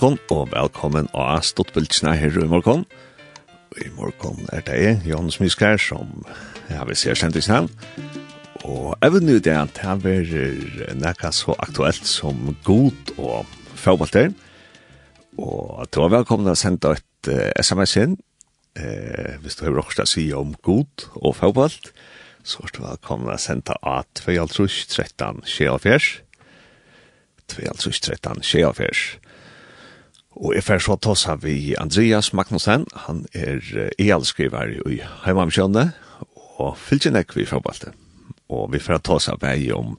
[0.00, 2.86] morgon, og velkommen av Stottbildsene her i morgon.
[3.84, 6.24] I morgon er det jeg, Johannes Myskær, som
[6.70, 7.68] jeg vil se kjent i snell.
[8.64, 10.32] Og jeg vil nå det at jeg vil
[11.02, 13.44] nekka så aktuelt som god og
[13.76, 14.32] fagbalter.
[15.36, 18.16] Og du er velkommen til å sende et uh, sms inn,
[18.80, 21.92] eh, hvis du har råkst å si om god og fagbalt,
[22.40, 26.22] så er du velkommen til å sende at 2.13.24.
[27.52, 29.19] 2.13.24.
[30.38, 33.58] Og jeg får så tossa vi Andreas Magnussen, han er
[33.98, 35.90] e-alskriver i Heimamkjønne,
[36.60, 37.92] og fylgjen ek vi fotballte.
[38.50, 39.96] Og vi får tossa vei om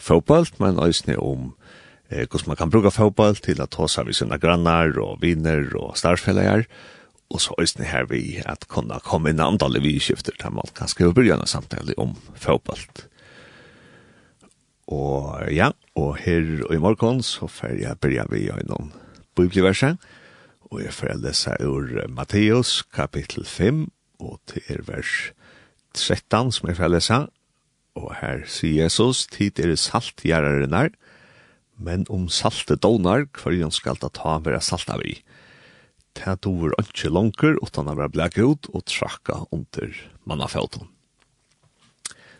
[0.00, 1.52] fotballt, men også om
[2.08, 5.98] eh, hvordan man kan bruke fotballt til å tossa vi sine grannar og viner og
[6.00, 6.64] starfellegar,
[7.32, 11.16] og så også her vi at kunne komme inn andre vidskifter til man kan skrive
[11.16, 13.08] begynne samtale om fotballt.
[14.92, 18.92] Og ja, og her og i morgen så får jeg begynne vi gjennom
[19.36, 19.98] bibelverset,
[20.70, 23.86] og jeg får lese ur Matteus kapittel 5,
[24.24, 25.32] og til er vers
[25.94, 27.20] 13 som jeg får lese,
[27.94, 30.90] og her sier Jesus, tid er salt her,
[31.78, 35.20] men om salte donar, hver jan skal da ta salt av i
[36.14, 39.90] Ta dover ikke langer, utan å være blek ut og trakka under
[40.22, 40.86] mannafjøten.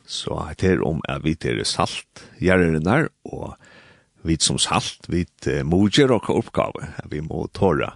[0.07, 3.57] Så her om jeg vet er salt, gjæreren her, og
[4.25, 5.27] vi som salt, vi
[5.65, 7.95] moger og oppgave, vi må tåra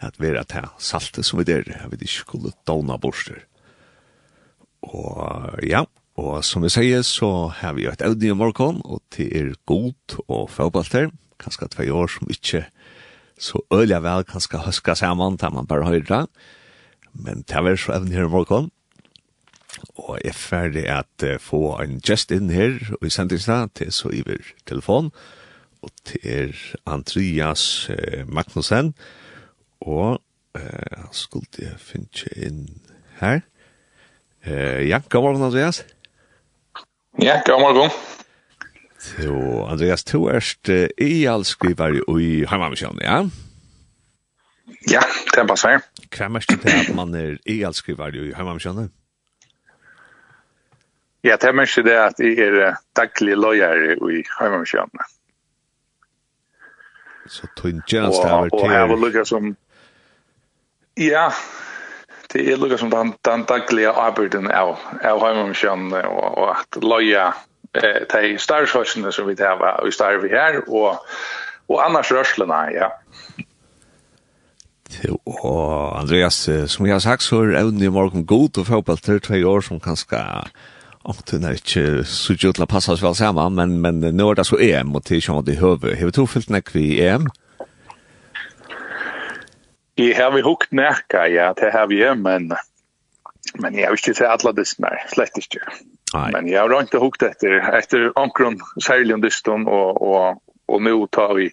[0.00, 3.42] at vera til saltet som vi der, at vi ikke skulle dåna borster.
[4.80, 5.84] Og ja,
[6.20, 9.52] og som vi sier, så har vi jo et audio i morgen, og til er
[9.68, 12.64] god og fagbalter, kanskje tvei år som ikke
[13.40, 16.26] så øyla vel kanskje høska saman, da man bare høyra,
[17.12, 18.70] men det er så evne her i morgen,
[19.96, 24.44] og er ferdig at få en gest inn her, og i sendingsna til så iver
[24.68, 25.39] telefon, og
[25.82, 28.94] og det er Andreas eh, Magnussen,
[29.80, 30.20] og
[30.56, 32.64] eh, han skulle jeg finne inn
[33.20, 33.40] her.
[34.44, 35.84] Eh, ja, god morgen, Andreas.
[37.22, 37.90] Ja, god morgen.
[39.00, 43.22] Så, Andreas, du erst eh, i all skriver i Heimamisjonen, ja?
[44.88, 45.84] Ja, det er bare passer.
[46.08, 48.92] Hva er mest til at man er i all skriver i Heimamisjonen?
[51.24, 55.00] Ja, det er mest til at jeg er daglig løyere i Heimamisjonen.
[55.00, 55.08] Ja.
[57.30, 58.58] Så tog tjänst här till.
[58.58, 59.56] Och jag vill som
[60.94, 61.32] ja,
[62.32, 67.28] det är lukka som den, den dagliga arbeiden av, av heimomkjønn og, og at loja
[67.74, 70.98] eh, de starvsvarsene som vi har i starv her og,
[71.70, 72.90] og annars rørslene, ja.
[75.26, 79.22] Og Andreas, som jeg har sagt, så er evnen i morgen god og fotball til
[79.22, 80.50] tve år som kan skal
[81.02, 84.34] Och det är inte så gjort att passa oss väl samman, men, men nu är
[84.34, 85.98] det så EM och till Sean i huvud.
[85.98, 87.28] Har vi tog tofyllt näck vid EM?
[89.94, 92.52] I har vi hukt näcka, ja, det har vi EM, men,
[93.54, 95.58] men jag vill inte säga alla dystnar, slett inte.
[96.14, 96.32] Nej.
[96.32, 101.06] Men jag har inte hukt efter, efter omkron, särskilt om dystern och, och, och nu
[101.10, 101.50] tar vi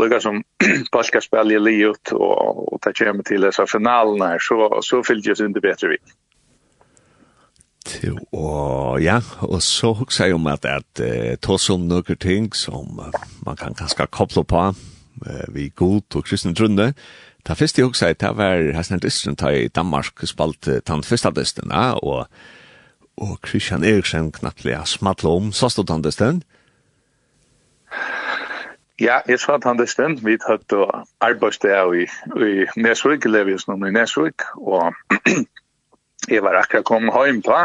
[0.00, 0.42] lukka som
[0.92, 5.36] balkaspel i Liot och, och tar kommer till dessa finalerna, här så, så fyllt jag
[5.36, 5.98] sig inte bättre vid
[8.32, 13.00] og ja, og så husker jeg om at, at uh, tås om noen ting som
[13.00, 13.12] uh,
[13.46, 16.92] man kan ganske koble på uh, vi god og kristne trunne.
[17.46, 21.02] Det første jeg husker jeg, det var Hesner distren ta i Danmark spalt uh, den
[21.02, 22.26] første dysten, ja, og,
[23.16, 26.42] og Christian Eriksen knapt ja, smattle om, så stod han dysten.
[29.00, 30.90] Ja, jeg sa at han dysten, vi tatt og
[31.22, 32.06] arbeidsdag i,
[32.42, 34.92] i Nesvik, lever i Nesvik, og
[36.34, 37.60] jeg var akkurat kommet hjem på,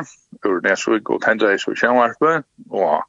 [0.45, 3.03] ur Nesvig og Tendreis i Kjernvarpe, og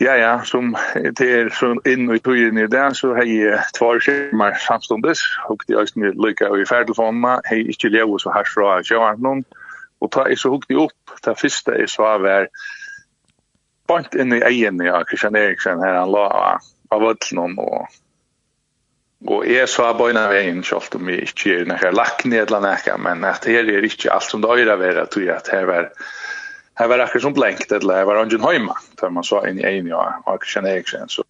[0.00, 3.98] Ja, ja, som det er så inn i togjen i det, så har jeg tvær
[3.98, 8.46] skjermer samståndes, og de har også mye i ferdelfonene, har jeg ikke levet så her
[8.46, 9.42] fra kjøren
[9.98, 12.46] og ta jeg så hukte opp, det første jeg så var
[13.90, 16.28] bant inn i egen, ja, Christian Eriksen her, han la
[16.94, 17.90] av vøtlen, og
[19.26, 23.24] Og jeg sa bøyna veien, selv om vi ikke er nekker lakne eller nekka, men
[23.26, 25.88] at her er ikke alt som det øyre vera, tror jeg at her var,
[26.78, 29.66] her var akkur som blenkt, eller her var ungen høyma, da man så inn i
[29.66, 31.26] en ja, og kjenner jeg ikke, så,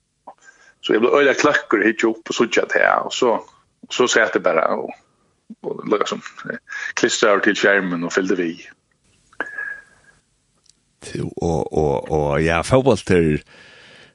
[0.85, 3.38] så jeg ble øyre kløkker hit opp og sutja til her, og så,
[3.88, 4.93] og så sier jeg bare, og,
[5.64, 6.20] og liksom,
[6.93, 8.52] klistret over til skjermen og fyllde vi.
[11.41, 13.38] Og, og, og, ja, fotball til,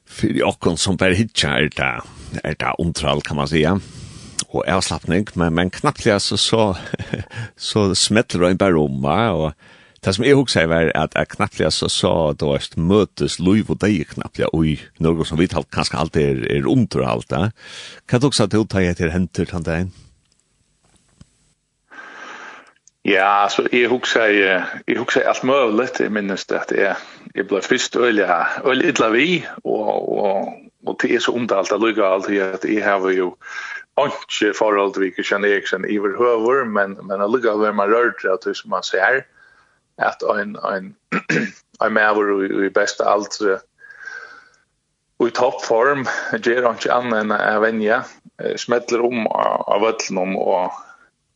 [0.06, 1.96] fyrir okkon som bare hitjar det
[2.44, 3.80] er det ontral, kan man säga.
[4.48, 6.76] Och avslappning, men, men knappt så, så,
[7.56, 9.04] så smätter det bara om.
[9.04, 9.52] Och
[10.04, 13.80] det som jeg husker er at jeg knappt så så då ett møtes liv og
[13.80, 17.22] deg knappt jag og noe som vi talt kanskje alltid er, är, är omtral.
[18.08, 19.88] Kan du också ta ut det etter henter til deg?
[23.04, 24.24] Ja, så jeg husker,
[24.88, 26.94] jeg husker alt mulig, jeg minnes det at jeg,
[27.34, 28.28] jeg ble først øyelig,
[28.64, 29.26] øyelig idla vi,
[29.64, 30.54] og, og,
[30.86, 33.34] og det er så omtalt at lukka alt i at jeg har jo
[33.98, 37.72] ikke forhold til vi ikke kjenner Eriksen i vår høver, men, men at lukka hver
[37.72, 39.22] man rørt at det som man ser
[40.02, 40.96] at en, en,
[41.84, 43.38] en maver i beste alt
[45.24, 46.02] i toppform
[46.42, 48.00] gjør han ikke annet enn jeg venja
[48.58, 50.74] smettler om av vøtlen og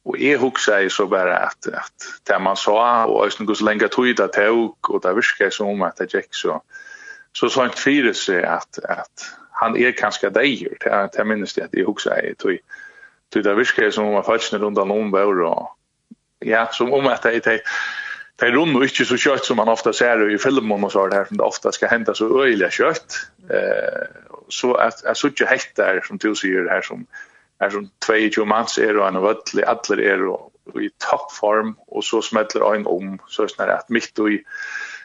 [0.09, 3.89] Og jeg husker jeg så bare at, at det man sa, og jeg synes lenge
[3.93, 6.61] tog det tog, og det virker som at det gikk så,
[7.33, 11.57] så sa han fyra sig att att han är kanske där det det inte minst
[11.57, 12.59] det jag också är tog
[13.33, 15.67] tog det viskar som man fattar runt om vår
[16.39, 17.61] ja som om att det är
[18.41, 21.25] Det rundt og ikke så kjøtt som man ofta ser i filmen og så där
[21.25, 23.17] som det ofta ska hända så øyelig kjøtt,
[23.51, 24.07] Eh
[24.49, 27.07] så att att så helt där som du ser här som
[27.61, 32.23] är som 22 manns er og en völl alla är och i toppform och så
[32.23, 34.45] smäller øyn om så snarare att mitt og i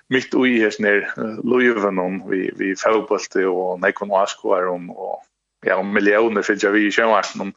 [0.10, 5.22] mitt ui her snir om vi, vi fagbolte og nekon og askoar om og
[5.66, 7.54] ja, om millioner fyrir vi i kjømarten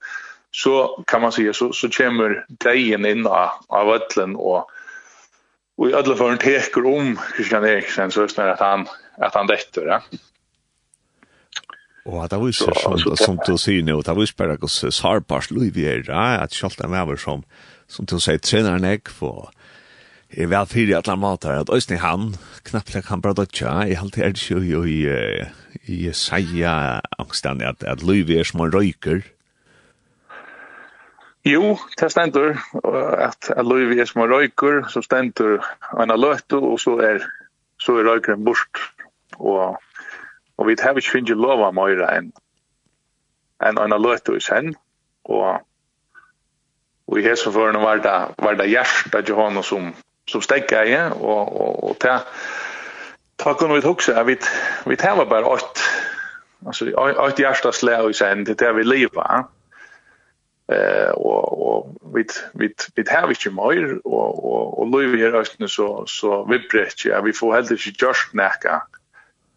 [0.57, 4.71] så kan man sige, så, så kommer dejen inn av, av ötlen og
[5.77, 8.87] Og i alle fall teker om Christian Eriksen så snarare at han
[9.23, 10.01] at han detter ja.
[12.07, 15.51] Og at det viser som, så, som du sier nå, det viser bare hos Sarpars
[15.51, 17.43] Louis Vieira, at selv om med som,
[17.91, 19.51] som du sier, trener han ikke for
[20.37, 22.35] er vel fyrir alla matar at Øystein han
[22.65, 24.99] knapple kan bara dotja i halti er sjú jo i
[25.89, 29.23] i seia angstan at at Louis er små røyker
[31.47, 32.59] Jo, det stendur
[33.23, 35.65] at at Louis er små røyker så stendur
[36.01, 37.25] ein løttu og så er
[37.79, 38.83] så er røykeren bort
[39.39, 39.79] og
[40.59, 42.33] og vi har ikke finnet lov av Møyre enn
[43.65, 44.75] enn en løttu i sen
[45.25, 45.63] og
[47.07, 49.95] og i hesen var det var det hjertet til som
[50.29, 52.19] som stegger i, og, og, og ta,
[53.39, 54.37] ta kunne vi huske at vi,
[54.87, 55.83] vi tar bare åt,
[56.67, 59.47] altså åt hjerteslag i sen, det er vi livet,
[60.69, 65.69] eh og, och vid vid vid här vi mer og, og, och lever här östen
[65.69, 68.83] så så vi brett ja vi får heller inte just näka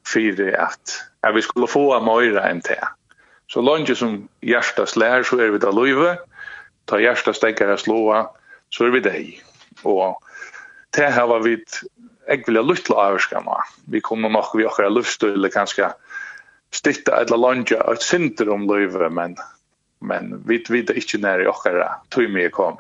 [0.08, 2.88] för at, at vi skulle få mer enn det.
[3.48, 6.18] Så långt som hjärtat slår så er vi da lever.
[6.86, 8.28] Ta hjärtat stäcker att slåa
[8.70, 9.34] så er vi där.
[9.84, 10.24] Och
[10.90, 11.64] det här var vi
[12.28, 13.64] jag vill lutla avskama.
[13.86, 15.90] Vi kommer nog vi har lust eller kanske
[16.72, 19.36] stitta eller lunge ett center om löve men
[20.02, 22.78] men vi vet inte när jag har tog mig kom.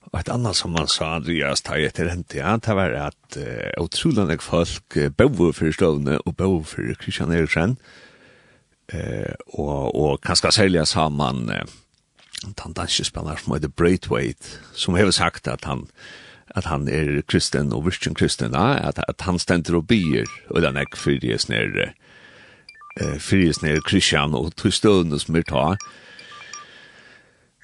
[0.00, 3.36] Och ett annat som man sa Andreas tar ju till rent ja det var att
[3.36, 7.76] uh, otroligt folk uh, bo för stövne och bo för Christian Eriksen
[8.86, 11.64] Eh och och kanske sälja samman uh,
[12.44, 15.86] den danske spelaren som heter Braithwaite, som har sagt at han,
[16.54, 20.62] at han er kristen og virkelig kristen, ja, at, at han stender og bier, og
[20.62, 21.92] den er fyriges nere,
[23.00, 25.66] eh, fyriges nere kristian og tøystøvende som er ta,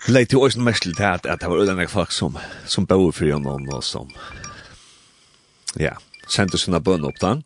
[0.09, 3.29] Leit jo også mest til at, at det var ødene folk som, som bor for
[3.29, 4.09] gjennom og som
[5.77, 5.93] ja,
[6.25, 7.43] sendte sina bønn opp den.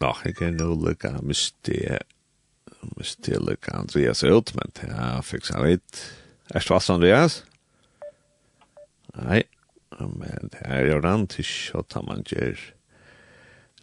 [0.00, 2.00] Nå, jeg kan jo lukke miste
[2.96, 6.00] måste till Andreas ut, men ja, fikk seg litt.
[6.52, 7.40] Er det fast Andreas?
[9.16, 9.42] Nei,
[9.98, 12.60] men det er jo den till att man gjør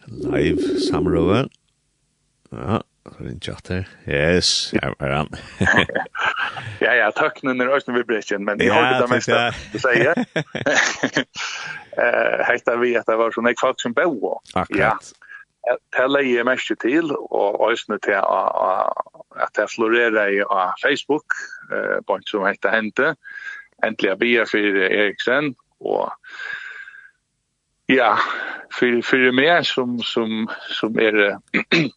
[0.06, 1.48] live samråve.
[2.50, 3.88] Ja, så er det chatter.
[4.06, 5.28] Yes, jag er han.
[6.84, 9.40] ja, ja, töknen är också vibration, men jeg har ikke det meste
[9.74, 11.24] å si.
[11.94, 14.32] Eh, vi at det var sånn, jeg kvart som bo.
[14.58, 15.12] Akkurat.
[15.64, 20.42] Det leier jeg mest til, og også til at jeg florerer i
[20.82, 21.36] Facebook,
[22.06, 23.14] på en som heter Hente,
[23.84, 26.12] endelig er bia for Eriksen, og
[27.88, 28.14] ja,
[28.72, 31.38] for, for meg som, som, som er,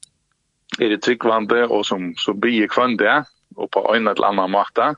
[0.84, 3.24] er tryggvande, og som, som bia kvande,
[3.58, 4.94] og på en eller annen måte,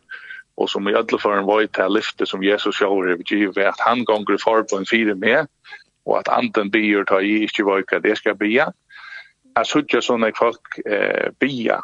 [0.60, 3.80] og som i alle for en vøy til lyfte som Jesus sjåver i givet, at
[3.86, 5.48] han gonger i forbund fire med,
[6.08, 8.70] og at anden byr tar i ikke vøyka det skal bya.
[9.58, 11.80] Jeg sutja sånn at folk eh, bya.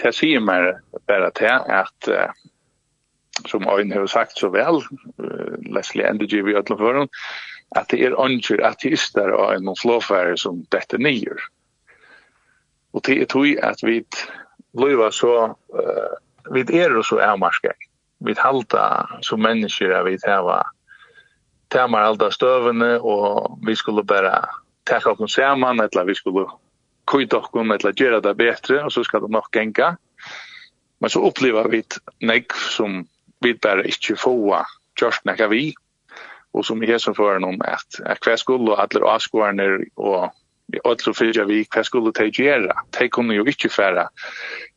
[0.00, 2.32] det sier meg bare til at eh,
[3.48, 4.82] som Øyne har sagt så vel,
[5.18, 7.06] uh, Leslie Endergy vi har henne,
[7.76, 11.38] at det er ønsker ateister og en slåfære som dette nyer.
[12.92, 14.02] Og det er tog at vi
[14.74, 17.72] løyva så, uh, vi er så avmarske.
[18.20, 20.62] Vi halta som mennesker at vi hava
[21.70, 24.34] tämar alda støvene, og vi skulle bare
[24.86, 26.46] tacka oss samman eller vi skulle
[27.06, 29.94] kujta oss eller gjøre det bedre og så skal det nok genga.
[31.00, 33.06] Men så opplever vi ett som
[33.40, 34.64] vi bare ikke få
[35.00, 35.74] just nekka vi
[36.52, 40.30] og som är som för noen at, at hver skulle alle avskårene og
[40.74, 42.74] i öllu fyrir vi hva skulle de gjøre?
[42.98, 44.08] De kunne jo ikke fære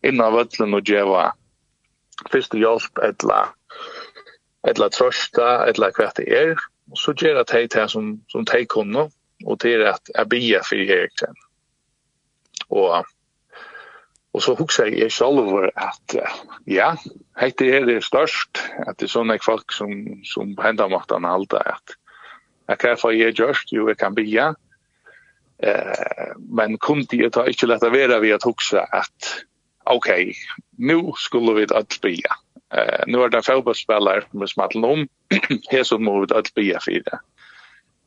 [0.03, 1.31] innan av öllen og gjøre
[2.31, 3.47] første hjelp etla
[4.63, 6.61] etla trøsta, etla hva det er.
[6.93, 9.09] Og så gjør ger det hej som som de kunne,
[9.45, 11.35] og det er at jeg blir för egentligen.
[12.69, 13.05] Og,
[14.33, 16.15] og så husker jeg selv at
[16.67, 16.95] ja,
[17.39, 19.89] hej er det størst, at det er sånne folk som
[20.33, 21.97] som hender mot han allt at
[22.67, 24.37] jeg kan få ge gjørst, jo jeg kan bli
[25.63, 29.43] Eh men kunde jag ta inte lätta vara vid att huxa att
[29.83, 30.33] okej, okay,
[30.77, 32.21] nu skulle vi att bli.
[32.23, 32.42] Ja
[32.73, 35.07] Eh nu är det fotbollsspelare med smattel om
[35.69, 37.19] här som mot att bli det.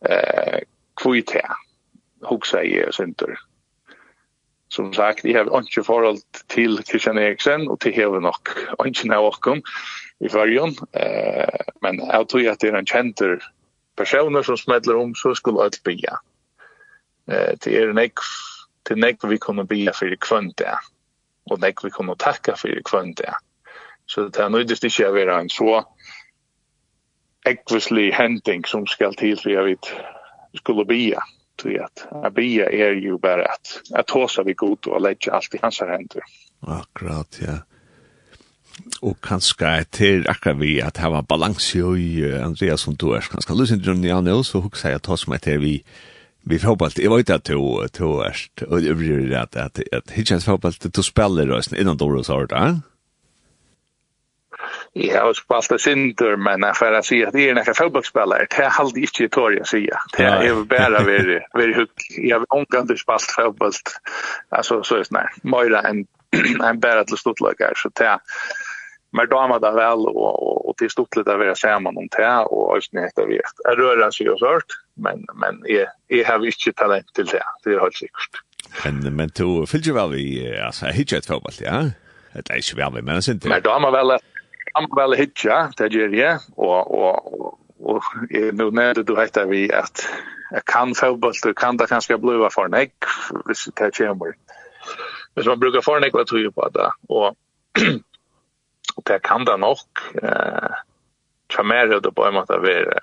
[0.09, 0.61] Eh
[1.03, 1.33] kvite.
[1.33, 1.57] här.
[2.29, 3.39] Huxa i center.
[4.69, 8.35] Som sagt, jag har inte förhåll till Christian Eriksen och till Heve nog.
[8.87, 9.63] Inte när jag
[10.19, 10.75] i förrjön.
[10.93, 13.39] Eh, men jag tror att det är en känter
[13.97, 16.19] personer som smäller om så skulle allt bygga.
[17.31, 18.13] Eh, det är en ek
[18.83, 20.79] till nek vi kommer bygga för i kvönt där.
[21.51, 23.35] Och nek vi kommer tacka för i kvönt där.
[24.07, 25.81] Så det er nøydest ikke å være en så
[27.47, 29.91] ekvislig hending som skal til for jeg vet
[30.57, 31.23] skulle bia.
[31.57, 35.55] Tror at a bia er jo bare at, at håsa vi god og legge alt
[35.55, 36.27] i hans hender.
[36.63, 37.63] Akkurat, ja.
[39.01, 43.57] Og kanskje til akkurat vi at det var balans i Andreas som du er kanskje
[43.57, 45.75] lusen til Jan Jans og hukse jeg ta meg til vi
[46.47, 48.37] vi fotboll jag vet att du du är
[48.69, 52.81] och det blir att att att hitchas fotboll du spelar rösten innan då så där
[54.99, 58.47] Jag har spalt det sinter, men jeg får si at det er en fotbollsspelare.
[58.49, 59.99] Det er har ikke i tår jag säga.
[60.17, 62.07] Det er bare veldig, veldig hukk.
[62.17, 63.75] Jeg har omgående spalt fotball,
[64.51, 66.07] altså så er det sånn, Mera enn
[66.65, 67.77] en bare til stortlökar.
[67.77, 68.25] Så det er
[69.13, 72.09] Men då har det väl og, och, och till stort lite vi ser man om
[72.17, 73.41] det och ösnen heter vi.
[73.65, 77.45] Jeg rører seg jo sørt, men, men jeg, jeg har ikke talent til det.
[77.65, 78.43] Det er helt sikkert.
[78.85, 81.91] Men, men du fyllt vel väl vi, alltså, jag hittar ett fotboll, ja?
[82.35, 83.49] Det er ikke vel vi, men det är inte.
[83.49, 84.19] Men da har man väl
[84.77, 88.03] anbefale hitja, det gjør jeg, og, og, og, og
[88.57, 90.07] nå nevnte du heter vi at
[90.53, 92.95] jeg kan fotball, du kan da kanskje blive for nek,
[93.47, 94.37] hvis det kommer.
[95.35, 97.37] Hvis man bruker for nek, hva tror jeg på det, og
[99.09, 100.77] det kan da nok, eh,
[101.53, 103.01] tjamer det på en måte være,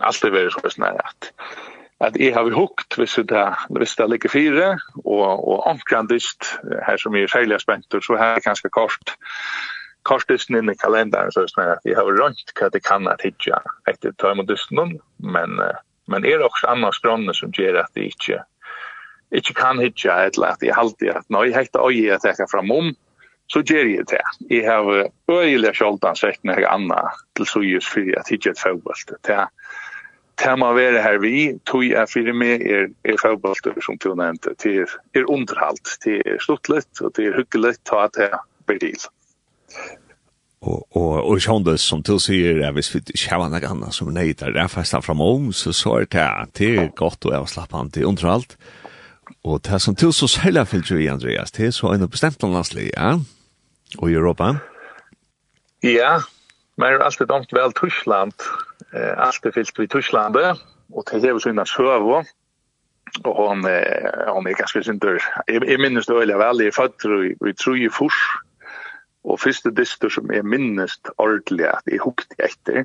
[0.00, 1.32] alltid være så snart at
[2.00, 6.44] at jeg har hukt hvis det, hvis det ligger fire, og, og omkrandist,
[6.86, 9.14] her som jeg er særlig spent, så har jeg det ganske kort,
[10.08, 13.24] korsdysten inn i kalenderen, så er det at jeg har rønt hva det kan at
[13.24, 15.60] hitja etter ta imot dysten, men,
[16.10, 18.42] men er det også andre skrønne som gjør at det ikke,
[19.34, 22.92] ikke kan hitja, eller at jeg alltid at når jeg hekter øye jeg teker framom,
[23.52, 24.22] så gjør jeg det.
[24.50, 27.00] Jeg har øyelig sjoldan sett når anna
[27.36, 29.12] til så just for at hitja et fagbolt.
[29.26, 29.48] Det er
[30.34, 34.54] Det må være her vi, tog jeg fire med, er, er fagbolter som du nevnte,
[34.58, 38.32] til er, er underhalt, det er sluttlet, og til er hyggelig, ta det
[38.66, 39.06] blir til
[40.64, 44.50] og og og sjöndes som till sig är vi fick schava några andra som nejtar
[44.50, 48.26] där fasta framom så så är det det är gott og jag slappar inte under
[48.26, 48.56] allt
[49.42, 52.90] och det som till så sälja fyllt ju Andreas det är så en bestämt landslag
[52.96, 53.20] ja
[53.98, 54.56] og i Europa.
[55.80, 56.20] Ja
[56.76, 58.32] men det är alltid domt väl Tyskland
[58.92, 62.24] eh alltid fyllt vi Tyskland och det är ju såna sjövor
[63.24, 66.92] och hon eh hon är ganska synd där jag minns det väl jag är född
[67.50, 68.14] i tror i fors
[69.24, 72.84] Og første dyster som jeg minnest ordentlig at jeg hukte etter,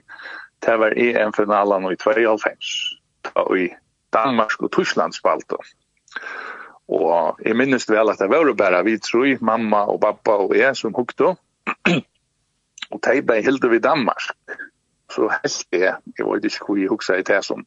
[0.65, 2.55] det var EM-finalen i 2005,
[3.27, 3.67] da i
[4.13, 5.59] Danmark og Tyskland spalte.
[6.89, 10.75] Og jeg minnest vel at det var bare vi tror, mamma og pappa og jeg
[10.77, 11.35] som hukte.
[12.91, 14.31] og de ble hilde ved Danmark.
[15.11, 17.65] Så helt jeg, jeg var ikke hvor jeg hukte i det som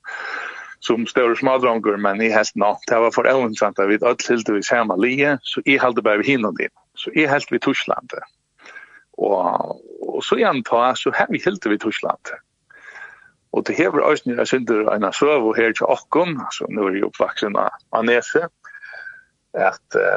[0.82, 2.76] som større smadronger, men jeg helt nå.
[2.88, 6.26] Det var for øvnsant at vi alle hilde vi samme lige, så jeg hilde bare
[6.26, 6.74] hinne din.
[6.96, 8.24] Så jeg helt ved Tysklandet.
[9.22, 12.34] Og, og så igjen ta, så har vi helt vi Tyskland.
[13.52, 16.88] Og det hever øyne jeg synder en av søv og her til Akkon, altså nå
[16.88, 18.48] er jeg oppvaksen av Nese,
[19.52, 20.16] at uh,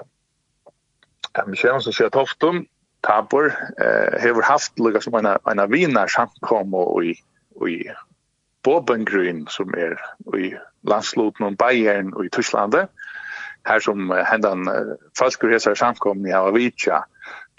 [1.36, 2.64] eh, Michelle som sier Toftum,
[3.04, 3.52] Tabor,
[3.84, 7.12] eh, hever haft lukka som en, en av vina samkom og i,
[7.68, 7.76] i
[8.66, 10.00] Bobengrün, som er
[10.40, 10.54] i
[10.88, 12.88] landsloten om Bayern og i Tysklandet,
[13.68, 17.04] her som uh, hendan uh, falskur hesar samkom i Havavitja,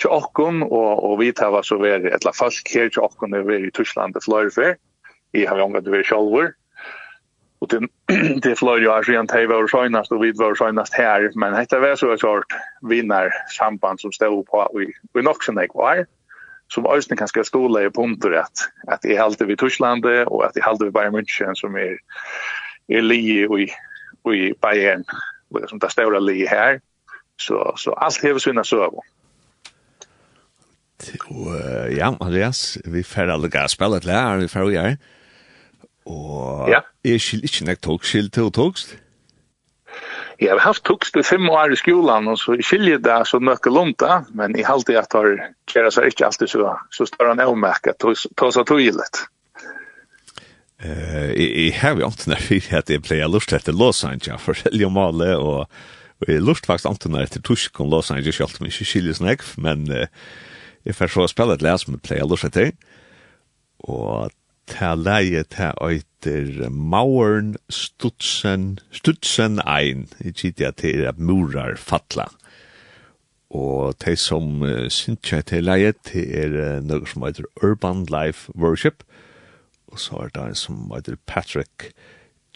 [0.00, 3.70] til okkun, og, og vi tar så veri, etla folk her til okkun er veri
[3.70, 4.76] i Tyskland og Fløyrefer,
[5.34, 6.52] i har jongat det veri sjolvor,
[7.60, 7.88] og til,
[8.44, 11.96] til Fløyre og Arsien, de var søgnast og vi var søgnast her, men dette var
[11.96, 16.04] så et sort vinnarsamband som stod på i, i noksen jeg var,
[16.68, 20.56] som austan kan skal skola i punkter at, at jeg halte vi Tyskland og at
[20.56, 21.96] jeg halte vi Bayern München, som er,
[22.90, 23.68] er li i,
[24.34, 25.04] i Bayern,
[25.68, 26.80] som det ståra li her,
[27.38, 29.00] så, så alt hever sina søvn.
[31.30, 34.96] Og uh, ja, Andreas, vi får alle gas spela till här, vi får gjøre.
[36.06, 36.80] Og ja.
[37.04, 38.96] är skil ikke näck tog skil till togst.
[40.40, 43.72] Jeg har haft togst i fem år i skolan og så skiljer det så mycket
[43.72, 44.02] långt
[44.34, 48.14] men i allt det att har kära sig alltid så så står han omärka ta
[48.14, 49.26] seg så tydligt.
[50.78, 54.56] Eh, Jeg har jo ju inte när vi hade playa lust efter Los Angeles för
[54.70, 55.70] Leo Male och
[56.20, 58.88] Og jeg lurt faktisk ikke er etter tusk om Los Angeles, selv om jeg ikke
[58.88, 60.06] skiljer snakk, men uh,
[60.86, 62.50] Jeg får så spille et læs med play eller så
[63.78, 64.30] Og
[64.66, 70.08] ta leie ta øyter Mauern Stutzen Stutzen ein.
[70.24, 72.28] Jeg kikker til at murar fatla.
[73.50, 78.06] Og de som uh, synes jeg til leie til er uh, noe som heter Urban
[78.10, 79.02] Life Worship.
[79.86, 81.92] Og så er det en som heter Patrick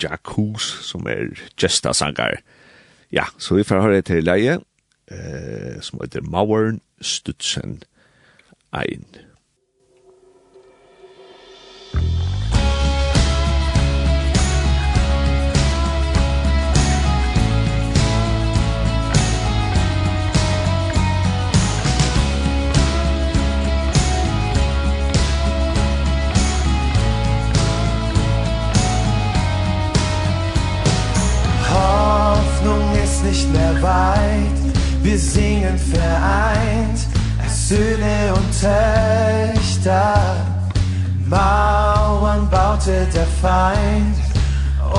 [0.02, 2.42] Jacques, som er gesta sangar.
[3.12, 7.86] Ja, så vi får høre til leie uh, som heter Mauern Stutzen Ein
[8.70, 9.04] ein.
[31.72, 36.79] Hoffnung ist nicht mehr weit, wir singen vereint
[37.70, 40.44] Söhne und Töchter
[41.24, 44.16] Mauern baute der Feind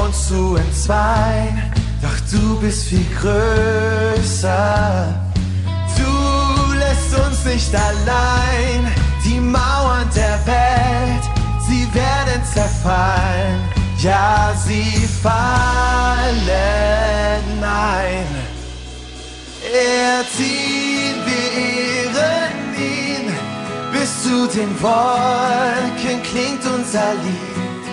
[0.01, 1.61] uns zu entzweien.
[2.01, 4.53] Doch du bist viel größer.
[5.97, 8.89] Du lässt uns nicht allein.
[9.25, 11.25] Die Mauern der Welt,
[11.67, 13.59] sie werden zerfallen.
[13.97, 16.47] Ja, sie fallen.
[17.61, 18.27] Ein
[19.73, 20.70] Er zieht
[24.31, 27.85] zu den Wolken klingt unser Lied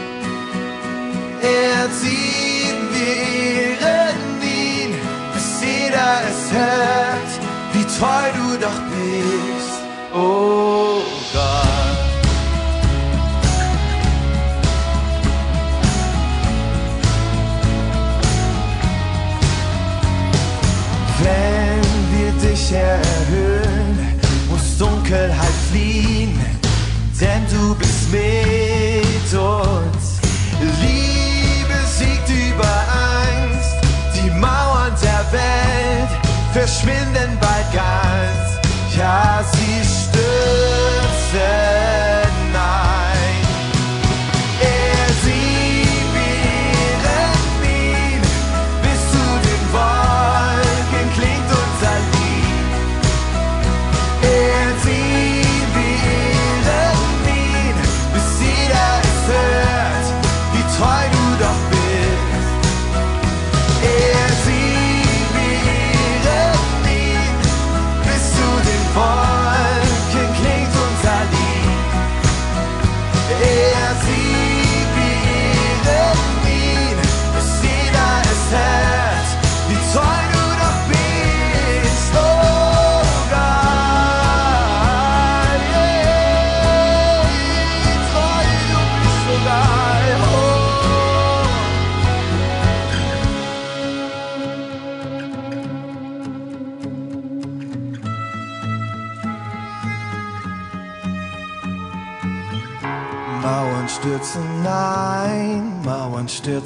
[1.43, 4.95] Er zieht wir ehren ihn,
[5.35, 7.33] bis jeder es hört
[7.73, 9.81] Wie treu du doch bist,
[10.15, 11.99] oh Gott.
[21.21, 25.88] Wenn wir dich erhöhen, muss Dunkelheit fliehen
[27.21, 30.21] denn du bist mit uns.
[30.61, 33.77] Liebe siegt über Angst,
[34.15, 36.11] die Mauern der Welt
[36.53, 38.59] verschwinden bald ganz,
[38.97, 40.29] ja sie stürzen.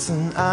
[0.03, 0.52] Herzen an.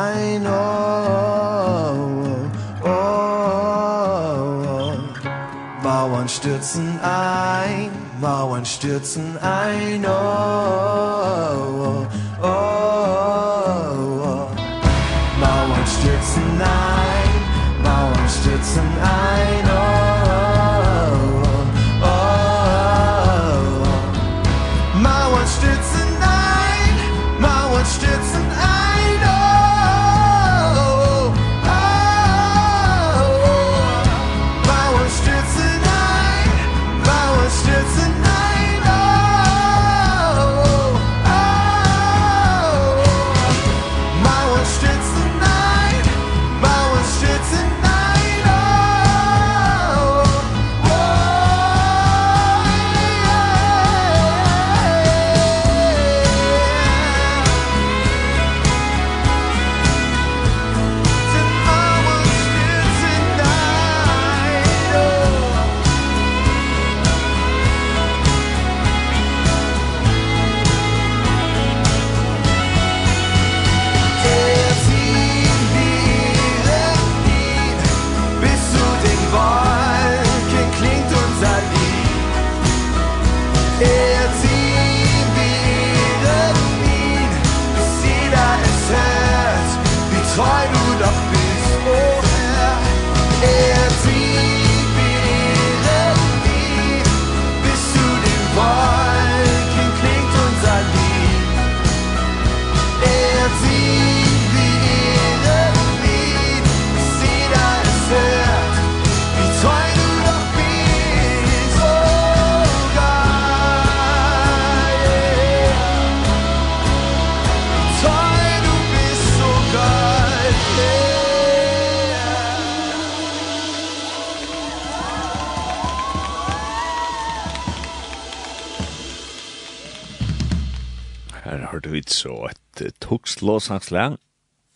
[132.82, 134.18] et tuks låsangslæg,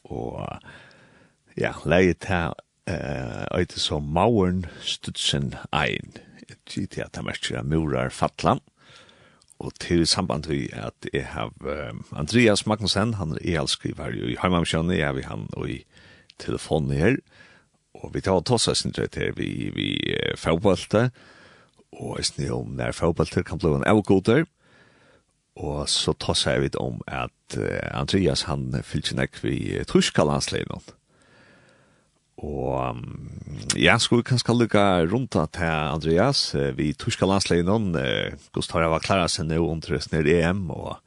[0.04, 0.60] og
[1.58, 2.54] ja, leie her
[2.88, 6.14] eh øyde so mauren stutsen ein.
[6.66, 8.60] Git at merkja murar fatlan
[9.60, 11.52] og til samband við at eg hav
[12.12, 15.84] Andreas Magnussen han er elskriver jo i heimamsjón ja vi han og i
[16.40, 17.18] telefonen her.
[17.94, 21.10] Og vi tar tossa sin her vi vi fotbolta
[21.92, 24.46] og jeg snig om når fotbolta kan blóa ein avgoder
[25.56, 27.58] Og så tar jeg vidt om at
[27.94, 30.82] Andreas han fyllt nekk vi truska landsleien.
[32.42, 32.98] Og
[33.78, 39.46] ja, skulle vi kanskje lukka rundt til Andreas vi truska uh, Gustav var klara seg
[39.46, 40.98] nå under snir EM og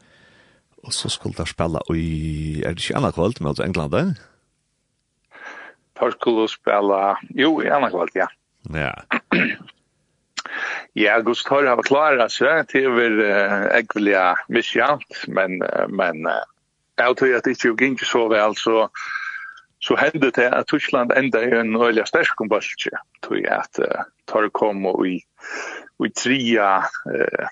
[0.87, 4.13] og så skulle de spela i, er det ikke annet kvalt med England der?
[5.99, 8.29] Der skulle spela, jo, i annet kvalt, ja.
[8.71, 8.93] Ja.
[10.99, 13.21] Ja, August Torre har klarat sig till över
[13.69, 16.17] äggvilliga missjant, men, men
[16.97, 18.91] jag tror att det inte gick så väl så
[19.79, 23.79] så hände det att Tyskland ända i en öliga stärsk om Tror jag att
[24.43, 25.21] uh, kom och i,
[26.07, 27.47] i trea uh,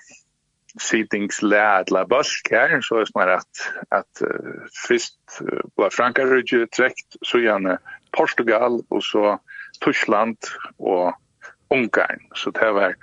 [0.79, 4.51] sidningslädla Bölsche så är det snarare att, att uh,
[4.87, 7.77] först uh, var Frankrike direkt, så gärna
[8.11, 9.39] Portugal och så
[9.85, 10.37] Tyskland
[10.77, 11.13] och
[11.75, 12.23] Ungarn.
[12.39, 12.95] Så det var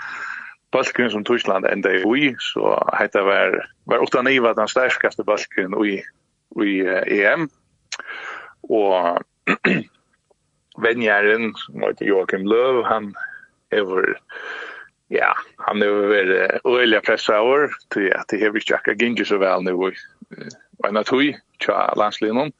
[0.72, 5.76] balken som Tyskland enda i ui, så heita var, var åtta niva den stærkaste balken
[5.76, 5.98] ui,
[6.56, 6.80] ui
[7.12, 7.48] EM.
[8.70, 9.20] Og
[10.86, 13.12] venjaren, som heter Joachim Löv, han
[13.72, 13.84] er
[15.12, 15.32] ja,
[15.66, 19.64] han er vært øyelig pressa over til at det hever ikke akkurat ginger så vel
[19.66, 19.92] nu i
[20.88, 22.52] en av tog tja landslinjen.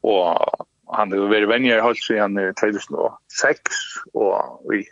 [0.00, 0.64] Og
[0.96, 3.82] han er vært venjar holdt siden 2006,
[4.16, 4.86] og vi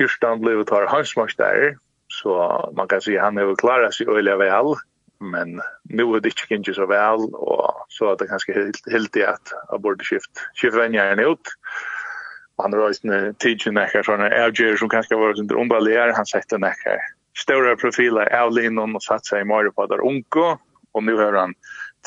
[0.00, 1.76] Kirsten blev tar hans där
[2.08, 4.74] så man kan säga han har klarat sig öliga väl
[5.20, 9.16] men nu är det inte kanske så väl och så att det kanske helt helt
[9.16, 11.40] i att abort skift skift vänjer ut
[12.56, 17.00] han har ju tidsen där såna avgör som kanske var under ombalär han sätter näka
[17.38, 20.58] stora profiler Avlin och satsa i Mario på där unko.
[20.92, 21.54] och nu har han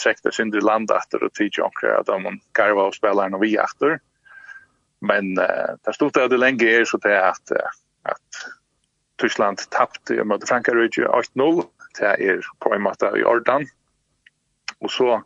[0.03, 1.65] träckt sig in i landet och tidsen
[1.99, 3.99] att de garvar och spelar och vi efter
[5.04, 7.56] Men uh, det stod det lenge er så det at,
[8.08, 8.44] at
[9.20, 11.63] Tyskland tappte mot Frankrike 8-0.
[12.00, 13.68] Det er på en måte i Ordan.
[14.84, 15.20] Og så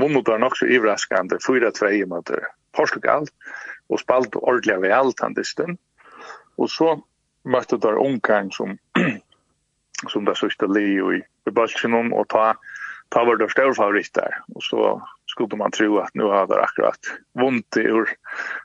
[0.00, 2.30] vunnet det nok så iverraskende 4-2 mot
[2.76, 3.26] Portugal
[3.92, 5.76] og spalt ordentlig ved alt han distan.
[6.58, 6.94] Og så
[7.44, 8.78] møtte der Ungarn som,
[10.12, 12.54] som det sørste li i, i Balkanon, og ta,
[13.12, 14.40] ta var der større favoritter.
[14.54, 14.94] Og så
[15.34, 17.00] skulle man tro att nu har det akkurat
[17.34, 18.08] vunnit ur,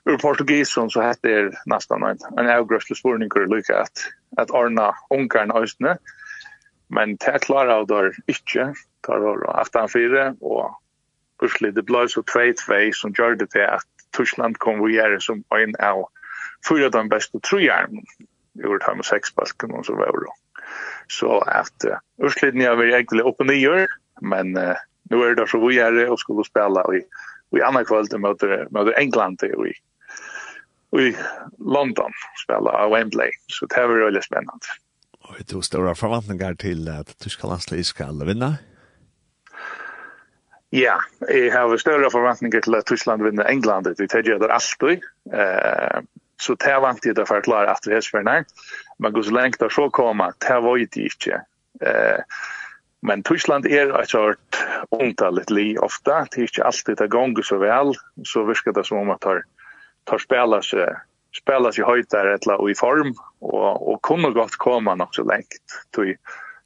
[0.06, 3.98] ur portugisen så hette det nästan en, en avgröslig spårning och lycka att,
[4.38, 5.98] att ordna ungarna östene.
[6.90, 8.74] Men det klarar det inte.
[9.08, 10.82] Det var aftan fyra och
[11.42, 15.44] Ursli, det blev så 2-2 som gjorde det till att Tyskland kom och gjorde som
[15.56, 16.10] en av
[16.70, 18.04] fyra av de bästa trojärmen
[18.64, 20.34] ur här med sexbalken och så var det.
[21.08, 23.88] Så att uh, Ursli, ni har varit egentligen upp och nio
[24.22, 24.76] men uh,
[25.10, 27.04] nu är det så vi är och skulle spela i
[27.58, 29.74] i andra kvällen mot mot England i
[31.00, 31.16] i
[31.60, 32.12] London
[32.44, 34.66] spela av Wembley så det var väldigt spännande.
[35.22, 38.58] Och det var stora förväntningar till att tyska landslaget ska vinna.
[40.70, 43.88] Ja, jeg har større forventninger til at Tyskland vinner England.
[43.98, 45.02] Vi tenker det alltid.
[45.34, 46.02] Eh,
[46.42, 48.46] så det vant jeg derfor klare at vi er
[49.00, 51.42] Men hvordan lengt det så kommer, det var det ikke.
[51.82, 52.22] Eh,
[53.02, 54.58] Men Tyskland er et sort
[54.92, 57.94] ondtallet li ofta, det er ikke alltid det gonger så vel,
[58.28, 59.46] så virker det som om at tar,
[60.10, 60.98] tar spela seg
[61.36, 65.86] spela sig höjtar etla och i form och och kommer gott komma nog så långt.
[65.96, 66.18] Tui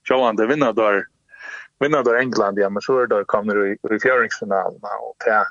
[0.09, 1.05] Johan de vinner där
[1.79, 5.45] vinner England ja men så är det kommer i i fjärdingsfinalen och ta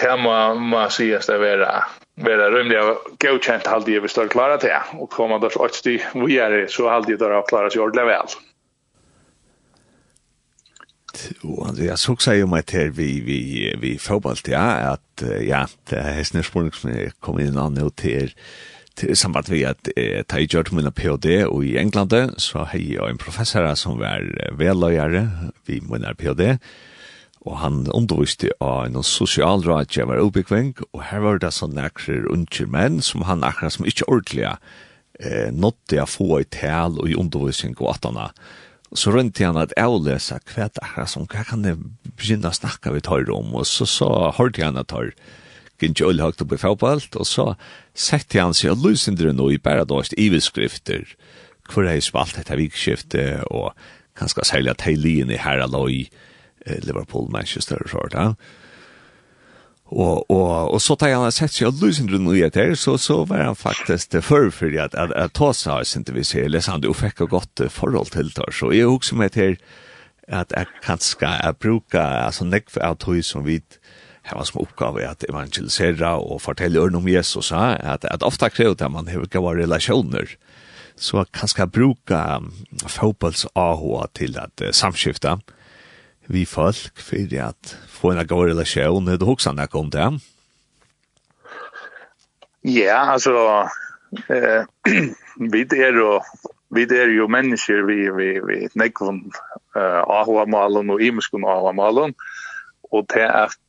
[0.00, 5.10] tema man ser att det vara vara rymliga alltid halde vi står klara till och
[5.10, 8.26] komma det så att vi är så halde där klara sig ordentligt väl.
[11.42, 13.40] Og Andreas så sig jo meg til vi vi
[13.80, 18.32] vi fotboll ja at ja det er är spørsmål som kom inn an og til,
[18.96, 22.78] til samband vi at eh, ta i gjørt min PhD og i England så har
[22.78, 24.20] jeg en professor som var
[24.58, 26.58] velløyere vi min PhD
[27.42, 33.00] og han underviste av en sosialrådgiver oppbyggving, og her var det sånn nærkere unger menn
[33.02, 37.74] som han akkurat som ikke ordentlig eh, nådde å få i tal og i undervisning
[37.80, 38.28] og at atana
[38.98, 41.76] så rundt igjen at jeg avløse hva det er som hva kan det
[42.18, 45.12] begynne å snakke vi tar om og så så hørte han at han
[45.82, 47.46] ikke øl høyt oppe i fotballt og så
[47.98, 51.06] sette han seg og løsende nå i bare da i beskrifter,
[51.72, 53.72] hvor jeg spalt etter vikskiftet og
[54.18, 56.04] kanskje særlig at heiligene i herraløy
[56.86, 58.14] Liverpool, Manchester og sånt.
[58.14, 58.34] Ja.
[59.94, 63.24] Og, og, och så tar han sett seg og lösen den nya där så så
[63.24, 66.48] var han faktiskt det för för att att, att ta sig har inte vi ser
[66.48, 68.52] läs han du fikk et gott forhold til det.
[68.52, 69.56] så är också med til
[70.28, 73.62] att jeg kan ska jag bruka alltså neck för att hus som vid
[74.22, 78.82] här var som at att evangelisera och fortälja om Jesus så att att ofta krävt
[78.82, 80.28] att man har goda relationer
[80.96, 82.42] så kan ska bruka
[82.86, 85.38] fotbolls til till att samskifte
[86.26, 89.04] vi folk för att få en god relation.
[89.04, 90.18] Du huxar när kom det?
[92.62, 93.32] Ja, alltså
[94.28, 94.62] eh
[95.52, 96.22] vi är då
[96.74, 99.30] vi är ju människor vi vi vi nekvon
[99.76, 102.14] eh ahwa malon och imskon ahwa malon
[102.90, 103.68] och det att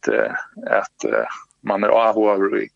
[0.79, 0.99] att
[1.61, 2.67] man är ahwa vi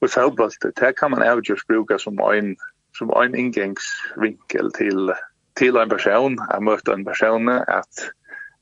[0.00, 2.56] och självbast det kan man avgjort bruka som en
[2.98, 5.12] som en ingångsvinkel till
[5.54, 7.94] till en person, att möta en person att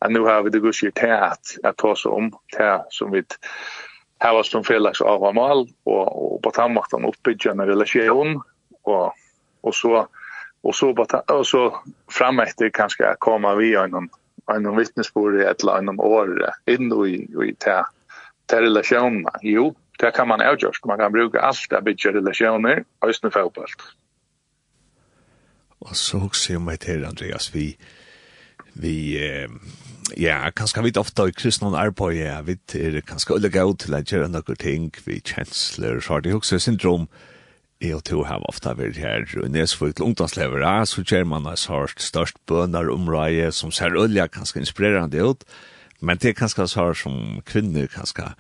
[0.05, 3.23] at nu har vi det gus til at at ta oss om det som vi
[4.21, 8.41] har oss som felags av og mal og, og på tammakten uppbygga en relasjon
[8.85, 9.13] og,
[9.63, 10.07] og så
[10.63, 16.29] og så bara och så framåt kanske komma vi en en et eller annet år
[16.67, 17.15] inn i
[17.49, 17.85] i ta
[18.47, 19.31] til relasjonene.
[19.43, 23.31] jo det kan man avgöra man kan bruke alt det bygge relasjoner, og just nu
[23.31, 23.67] fotboll
[25.79, 27.77] Och så också om til, Andreas vi
[28.75, 29.51] vi eh,
[30.17, 34.01] ja, kanskje vi ofte i kristne arbeid, ja, vi er kanskje alle gav til å
[34.01, 37.09] gjøre noen ting, vi kjensler, så har det også syndrom,
[37.83, 41.59] jeg og to har ofte vært her, og nesfor til ungdomslever, så gjør man en
[41.59, 45.47] sort størst bønner omrøye, som ser olja kanskje inspirerende ut,
[46.01, 48.33] men det er kanskje så som kvinner kanskje,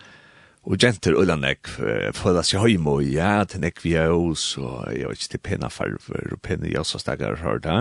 [0.62, 1.66] og jenter olja nek,
[2.14, 5.72] føler seg høymo, ja, til nek vi er hos, og jeg vet ikke, til pena
[5.74, 7.80] farver, og pena jøsastegger, har det,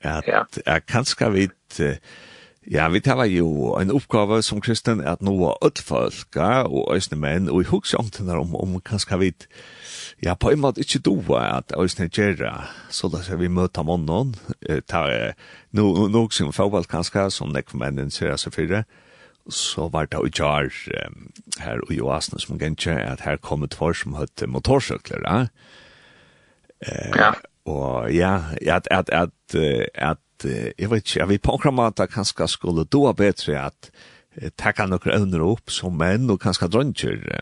[0.00, 0.42] at, ja.
[0.66, 1.46] at kanskje vi,
[1.82, 1.94] uh,
[2.68, 7.16] Ja, vi tar jo en oppgave som kristen at nå er ødt folka og øsne
[7.16, 9.30] menn, og i hukse om, om om kanskje vi,
[10.24, 14.34] ja, på en måte ikke doa at øsne gjerra, så da skal vi møte månen,
[14.86, 15.06] ta
[15.72, 18.84] no, noe som fagvalg kanskje, som nekk menn ser seg fyrre,
[19.48, 20.68] så var det jo jar
[21.64, 25.46] her i Oasen som gjenkje at her kom et for som høtte motorsøkler, ja?
[26.84, 27.32] Eh, ja.
[27.64, 29.56] Og ja, at, at, at,
[29.94, 33.90] at jag vet ikke, jeg vil på några måta kanskje skulle doa bedre at
[34.46, 37.40] att tacka noen øvner opp som menn og kanskje kanske dröntjer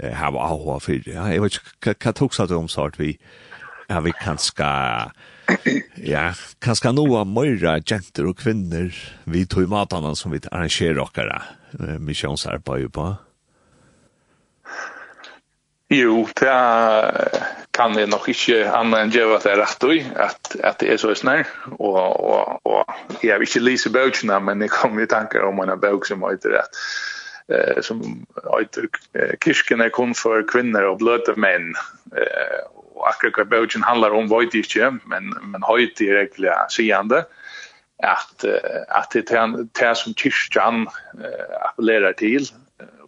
[0.00, 3.00] her var AHA för ja, jeg vet ikke, hva tok seg det om så att
[3.00, 3.18] vi
[3.88, 4.66] ja, vi kanskje,
[6.02, 8.90] ja, kanskje noe av mörra jenter og kvinner
[9.24, 13.16] vi tog i matene som vi arrangerer dere, och misjonsarbeid på.
[15.88, 20.22] Jo, det er, kan det nok ikke annet enn gjøre at det er rett og
[20.24, 21.44] at, at det er så snær.
[21.76, 25.74] Og, og, og jeg vil ikke lise bøkene, men jeg kommer i tanker om en
[25.80, 26.82] bøk som heter at
[27.46, 28.00] eh som
[28.58, 28.88] heter
[29.44, 31.74] Kirken er kun for kvinner og bløte menn.
[32.16, 32.64] Eh
[32.96, 37.26] og akkurat hva bøken handlar om vet jeg ikke, men men høyt er egentlig sigende
[38.00, 40.88] at at det er det som kirken
[41.60, 42.48] appellerer til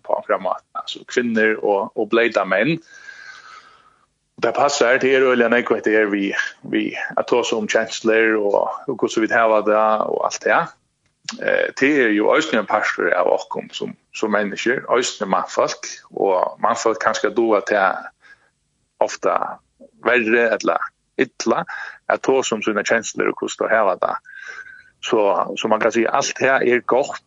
[0.05, 0.65] på akkurat måte.
[0.75, 2.77] Altså kvinner og og bløte menn.
[2.79, 3.08] Eh
[4.42, 8.88] det passar till er öliga när det är vi vi att ta som chancellor och
[8.88, 10.66] och hur så vi har det och allt det.
[11.42, 15.85] Eh det är ju också pastor av och kom som som människor, också man folk
[16.11, 17.98] och man folk kanske då att det
[18.98, 19.59] ofta
[20.05, 20.79] värre eller
[21.16, 21.64] illa
[22.07, 24.16] att ta som sina chancellor och kosta här det.
[25.01, 27.22] Så så man kan säga allt här är gott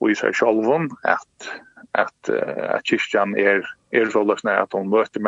[0.00, 1.48] och i sig självom att
[1.96, 5.20] att att kyrkan är er så lösna att hon möter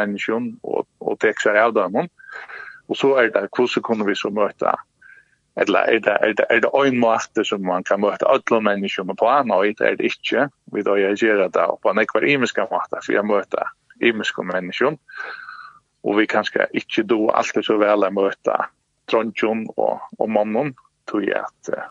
[0.62, 2.08] og og tek seg av dem.
[2.88, 4.74] Og så er det hur kunne vi så møte
[5.58, 9.14] eller er det er det er det en måte som man kan møte alle människor
[9.18, 10.48] på en og det är det ikke.
[10.72, 13.66] vi da jag gör det på en ekvar imiske måte for jeg møter
[14.00, 14.98] imiske människor
[16.04, 18.56] og vi kanske ikke do alltid så vel att møte
[19.10, 20.74] trontjon og, og mannen
[21.06, 21.84] tror jeg at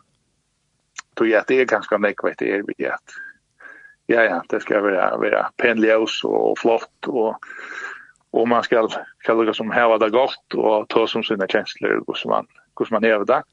[1.16, 3.18] tror jeg at det er ganske mycket det er vi at
[4.08, 7.40] ja, ja, det ska vara, vara penljus och flott och
[8.32, 8.90] och man ska
[9.24, 12.48] ska det som här det gott och ta som sina känslor och som man
[12.80, 13.44] hur man är där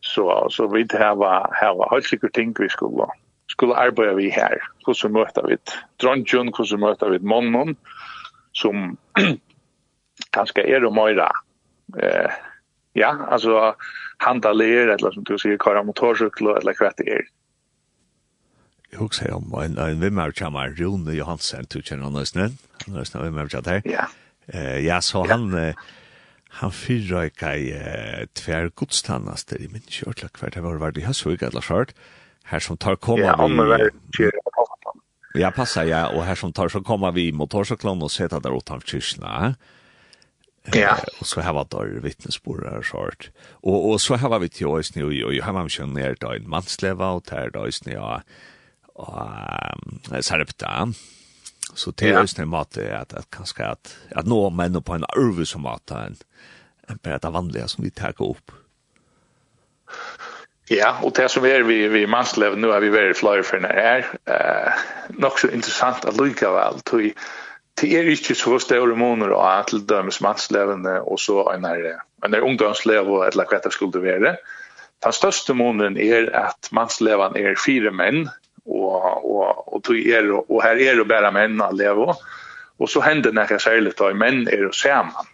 [0.00, 3.06] Så så vi inte här var här var helt säkert ting vi skulle
[3.50, 4.58] skulle arbeta vi här.
[4.86, 5.56] Hur så möter vi
[5.96, 7.76] drunjun hur så möter vi mannen
[8.52, 8.96] som
[10.30, 11.32] kanske är det mera
[12.02, 12.30] eh
[12.92, 13.74] ja, alltså
[14.18, 17.39] handlar eller som du säger köra motorcykel eller kvätt är.
[18.90, 22.50] Jeg husker om en, en vimmer som er Rune Johansen, du kjenner han nøysene.
[22.84, 24.08] Han nøysene vimmer som er Ja.
[24.50, 25.74] Eh, ja, så han, ja.
[26.58, 30.56] han fyrrøyka i uh, tver godstannaster i min kjørtla hvert.
[30.56, 31.94] Det var vært i høstvig, eller skjørt,
[32.50, 33.54] Her som tar koma ja, vi...
[33.54, 34.96] Ja, han
[35.38, 36.08] Ja, passa, ja.
[36.10, 39.54] Og her som tar så koma vi i motorsyklen og seta der utenfor kyrkina,
[40.74, 40.98] Ja.
[41.20, 43.30] Og så har vi der vittnesbord og svart.
[43.62, 46.50] Og, og så har vi til Øysne, og, og har man vi kjønner da en
[46.50, 48.18] mannsleva, og der da Øysne, ja
[49.00, 50.86] og Sarepta.
[51.74, 55.06] Så det er også en måte at, at kanskje at, at nå menn på en
[55.14, 56.18] arve som måte enn
[56.90, 58.50] en bare det vanlige som vi tar opp.
[60.70, 63.78] Ja, og det som er vi, vi mannslev nå er vi veldig flere for når
[63.82, 64.82] er eh,
[65.18, 66.92] nok så interessant at lykke av alt.
[67.80, 72.02] Det er ikke så større måneder å ha til dømes mannslevene og så en, her,
[72.26, 74.36] en her ungdomslev og et eller annet skulle være.
[75.02, 78.28] Den største måneden er at mannsleven er fire menn,
[78.70, 82.14] och och och tog er och här är det bara män alltså
[82.78, 85.26] och så händer när jag säger lite män är det man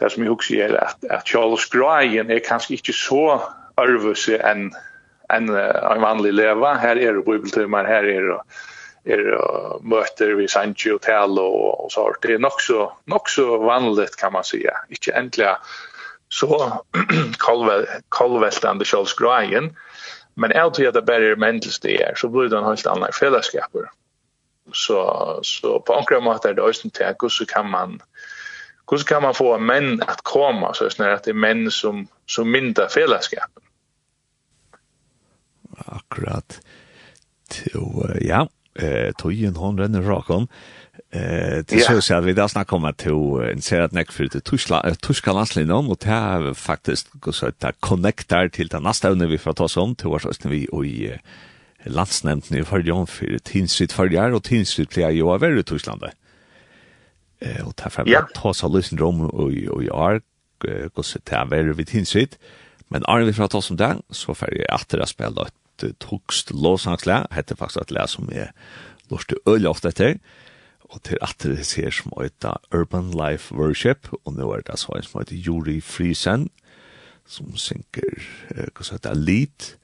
[0.00, 3.40] det som jeg husker er at, at Charles Greyen er kanskje ikke så
[3.80, 4.70] arvøse enn
[5.30, 6.74] en, en vanlig leva.
[6.80, 11.92] Her er det bibeltimer, her er det er møter vi Sanchi og Tal og, og
[11.92, 14.76] så Det er nok så, nok så vanligt kan man säga.
[14.90, 15.56] Ikke endelig
[16.28, 16.80] så
[18.08, 19.76] kolveltande Charles Grayen
[20.40, 22.86] Men jeg tror at det bare er mentalt det er, så blir det en helt
[22.88, 23.76] annen fällskap.
[24.72, 24.98] Så
[25.44, 28.00] så på några måte er det også til hur så kan man
[28.88, 32.48] hvordan kan man få menn at komme, så snarare at det er menn som som
[32.48, 33.50] mindre fällskap.
[35.86, 36.60] Akkurat.
[37.50, 40.48] Så ja, eh tojen hon renner rakan.
[41.10, 44.40] Eh, det så ser vi där snacka om att en ser att näck för det
[44.40, 49.26] tuschla tuschka landslinjen om och här faktiskt går så att connectar till den nästa när
[49.26, 49.94] vi får ta oss om.
[49.94, 51.18] Till vars vi och i
[51.84, 56.04] landsnämnden i för om för tinsvitt förra år och tinsvitt flera ju över i Tyskland.
[57.40, 60.20] Eh och därför att ta så lyssnar om och och jag
[60.94, 62.38] går så där väl vi tinsvitt.
[62.88, 65.98] Men Arne vi får ta oss om där så får jag att det spela ett
[65.98, 68.52] tokst låsangsla heter faktiskt att läsa som är
[69.08, 70.18] lust öl ofta det
[70.90, 74.96] og til at det ser som øyta Urban Life Worship, og nå er det så
[74.96, 76.48] en som øyta Juri Friesen,
[77.26, 79.74] som synker, hva som heter Lid,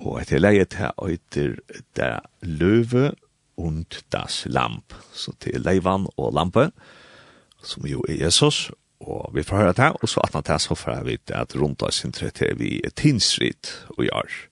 [0.00, 1.56] og etter leie til øyter
[1.96, 3.12] det løve
[3.60, 6.70] und das lamp, så til leivan og lampe,
[7.62, 8.70] som jo er Jesus,
[9.00, 11.82] og vi får høre det, og så at han tar så får vi at rundt
[11.82, 14.49] oss inntrykk vi tinsrit og gjør.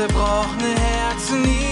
[0.00, 1.69] zerbrochene Herzen ihr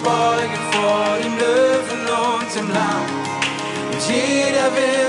[0.00, 3.08] smøgen for din løven om til land.
[3.88, 4.99] Men tid er ved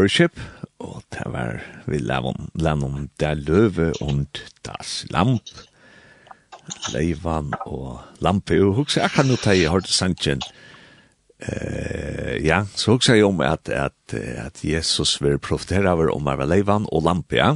[0.00, 0.38] Worship,
[0.80, 5.50] og det var vi land om det løve og das lamp.
[6.94, 10.40] Leivan og lampe, og hukse, jeg kan jo ta i hørte sannsjen,
[11.44, 16.48] uh, ja, så hugsa jeg om at at at Jesus vil profetera over om Arva
[16.48, 17.52] Leivan og lampe ja?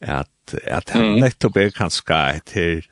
[0.00, 2.88] At at han nettopp er kanskje til her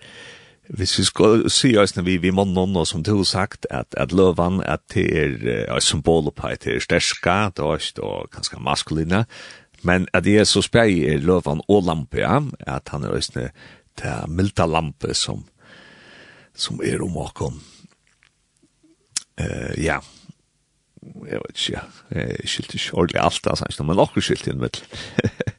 [0.68, 3.66] Hvis vi skal si oss når vi, vi må noen og som du har sagt,
[3.70, 7.80] at, at løven at det er et symbol på at det er sterska, det er
[7.80, 9.24] ikke og ganske maskuline,
[9.82, 13.50] men at Jesus spør så er løven og lampe, ja, at han er også det
[14.04, 15.46] er milda lampe som,
[16.54, 17.58] som er om åkken.
[19.40, 19.98] Uh, ja,
[21.24, 21.82] jeg vet ikke, ja.
[22.20, 24.82] jeg skilte ikke ordentlig alt, altså, men også skilte inn, med.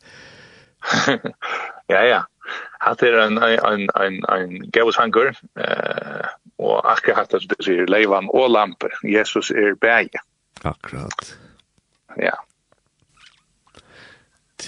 [1.94, 2.22] ja, ja,
[2.84, 6.28] hatt er en, en, en, en gavus hangur, eh,
[6.60, 10.22] og akkurat hatt det sier leivan og lampe, Jesus er bæge.
[10.68, 11.34] Akkurat.
[12.20, 12.36] Ja.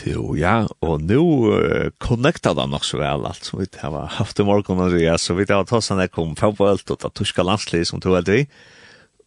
[0.02, 4.40] Jo, ja, og nå uh, connecta det nok så vel alt som vi har haft
[4.40, 7.02] i morgen, og ja, så vi har tatt sånn jeg kom fra på alt, og
[7.04, 8.32] det tyska landslid som tog alt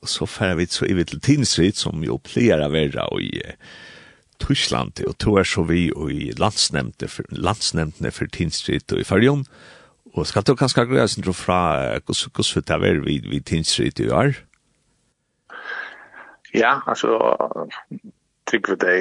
[0.05, 3.31] og så færre vi så i vitt til tinsvitt, som jo pleier å være i
[3.45, 3.77] uh,
[4.43, 9.47] Tyskland, og to er så vi i landsnemndene for Tinstrit og i Farjon,
[10.15, 14.37] og skal du kanskje greie sin fra hvordan det er vi, vi Tinstrit i år?
[16.55, 17.19] Ja, altså,
[18.47, 18.99] tykker vi det.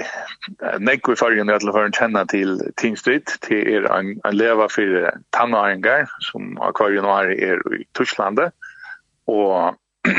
[0.82, 4.66] Nekk vi fargen er alle for en kjenne til Tinstrit, til er en, en leva
[4.72, 7.36] for tannåringer, som akvarien er
[7.78, 8.56] i Tysklandet,
[9.28, 9.78] og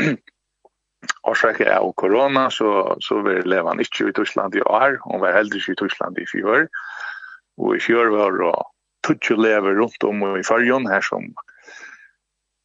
[1.25, 5.59] årsaker av korona, så, så var Levan ikke i Tyskland i år, hun var heller
[5.59, 6.67] ikke i Tyskland i fjør,
[7.57, 8.53] og i fjør var det
[9.05, 11.27] tutsi lever rundt om i fargen her som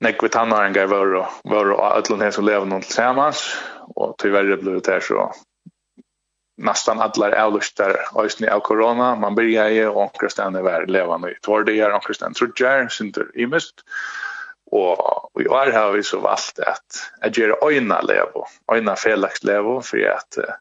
[0.00, 1.12] nekve tannarengar var,
[1.44, 3.44] var og ætlun her som lever noen til samans,
[3.96, 5.28] og tyverre ble det her så
[6.60, 11.34] nästan alla avlustar ösni av corona man börjar ju och kristan är väl levande i
[11.44, 13.74] två dagar och kristan tror jag synd imist
[14.72, 19.80] Og i år har vi så valgt at jeg gjør øyne levo, øyne felaks levo,
[19.80, 20.52] for at uh,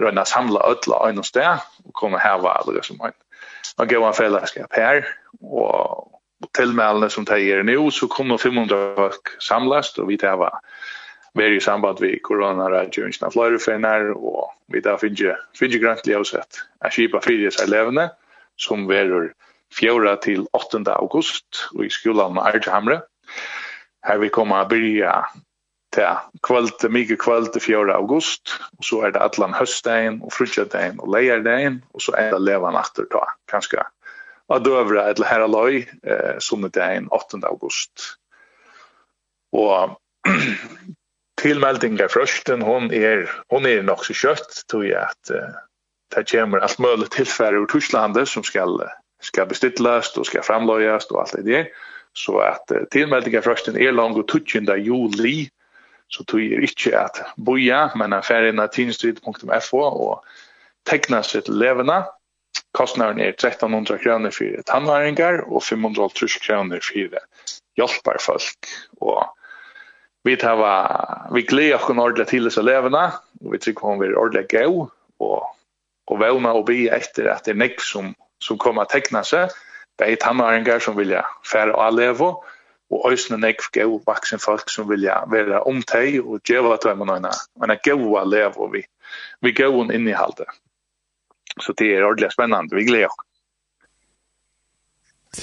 [0.00, 3.18] røyne samla ødla øyne sted, og komme var alle som øyne.
[3.78, 5.04] Og gav en felakskap her,
[5.42, 6.08] og
[6.54, 10.50] tilmeldene som det gjør nå, så kommer 500 folk samlast, og vi tar hva
[11.38, 16.92] veri i samband vi koronaradjøringene av fløyreferner, og vi tar finne, finne grøntlig avsett er
[16.92, 18.10] kjipa fyrir seg levende,
[18.60, 19.30] som verur
[19.72, 20.82] 4 til 8.
[20.92, 23.00] august, og i skolan med Arjehamre.
[24.02, 25.26] Här vi kommer att börja
[25.92, 26.04] till
[26.42, 28.60] kvöld, mycket kvöld 4 august.
[28.78, 31.82] Och så är det Atlan höstdagen och frutjadagen och lejardagen.
[31.92, 33.84] Och så är det levan efter då, kanske
[34.52, 36.64] av dövra eller herra loj, eh, som
[37.10, 38.16] 8 august.
[39.52, 39.98] Och
[41.40, 45.48] tillmeldingar frösten, hon är, hon är nog så kött, tror jag att eh,
[46.14, 48.88] det kommer allt möjligt tillfälle ur Tyskland som ska,
[49.22, 51.68] ska beställas och ska framlöjas och allt det där.
[52.14, 54.72] Så at uh, tilmeldingafrøsten er langt og 20.
[54.84, 55.48] juli,
[56.12, 60.34] så tog er ikke at boja, men er ferdig av tinstrid.fo og
[60.88, 62.02] tekna seg til levende.
[62.76, 67.16] Kostnaden er 1300 kroner for tannværingar og 500 kroner for
[67.80, 68.68] hjelparfolk.
[69.00, 69.24] Og
[70.24, 70.74] vi tava
[71.32, 73.08] vi gleder oss ordentlig til disse levende,
[73.40, 74.90] og vi tror hun vi ordentlig gau
[75.20, 75.48] og
[76.10, 79.52] og vevna og bi etter at det er nek som som kommer tekna seg
[80.02, 82.30] bei tannåringar som vilja færa og levo,
[82.92, 87.08] og òsne nekv gau vaksin folk som vilja vera omtei og djeva at vem og
[87.12, 88.24] nøyna, men er gau a
[88.72, 88.82] vi,
[89.40, 90.44] vi gau un inni halde.
[91.60, 93.28] Så det er ordelig spennande, vi gleder oss.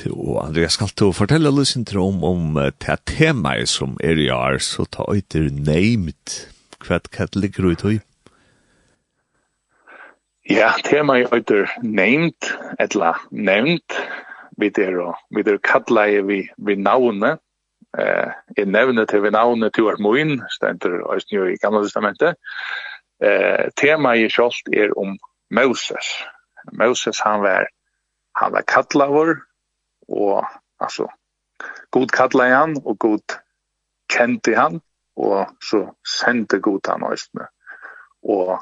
[0.06, 4.86] Og Andreas, skal du fortelle litt om, om det temaet som er i år, så
[4.86, 6.46] ta øyter neimt.
[6.86, 7.00] Hva
[7.36, 8.00] ligger du i
[10.50, 13.98] Ja, temaet øyter neimt, etla nevnt,
[14.60, 17.38] vi der vi der kallar vi vi navne
[17.98, 22.36] eh i nevne til vi navne til vårt moin stendur eisini i gamla testamentet
[23.22, 25.18] eh tema i skolt er om
[25.52, 26.08] Moses
[26.74, 27.68] Moses han var
[28.36, 29.36] han var kallar
[30.10, 30.46] og
[30.80, 31.08] altså
[31.92, 33.40] god kallar han og god
[34.14, 34.82] kjente han
[35.18, 37.46] og så sendte god han eisini.
[38.24, 38.60] Og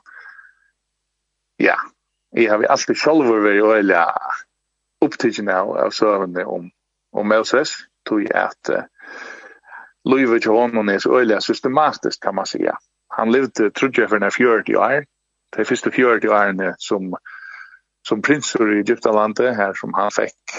[1.60, 1.76] ja
[2.36, 3.98] Jeg har alltid selv vært veldig
[5.06, 6.70] upptidgen av, av sövende om,
[7.12, 7.76] om Moses
[8.06, 8.84] tog jeg at uh,
[10.06, 12.78] livet til honom er så øyelig systematisk, kan man säga.
[13.14, 15.04] Han levde, trodde jeg, for den 40 år.
[15.56, 17.16] Det är första 40 åren som,
[18.08, 20.58] som prinser i Egyptalandet her som han fikk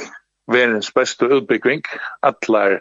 [0.53, 1.83] världens bästa utbyggning.
[2.21, 2.81] Allar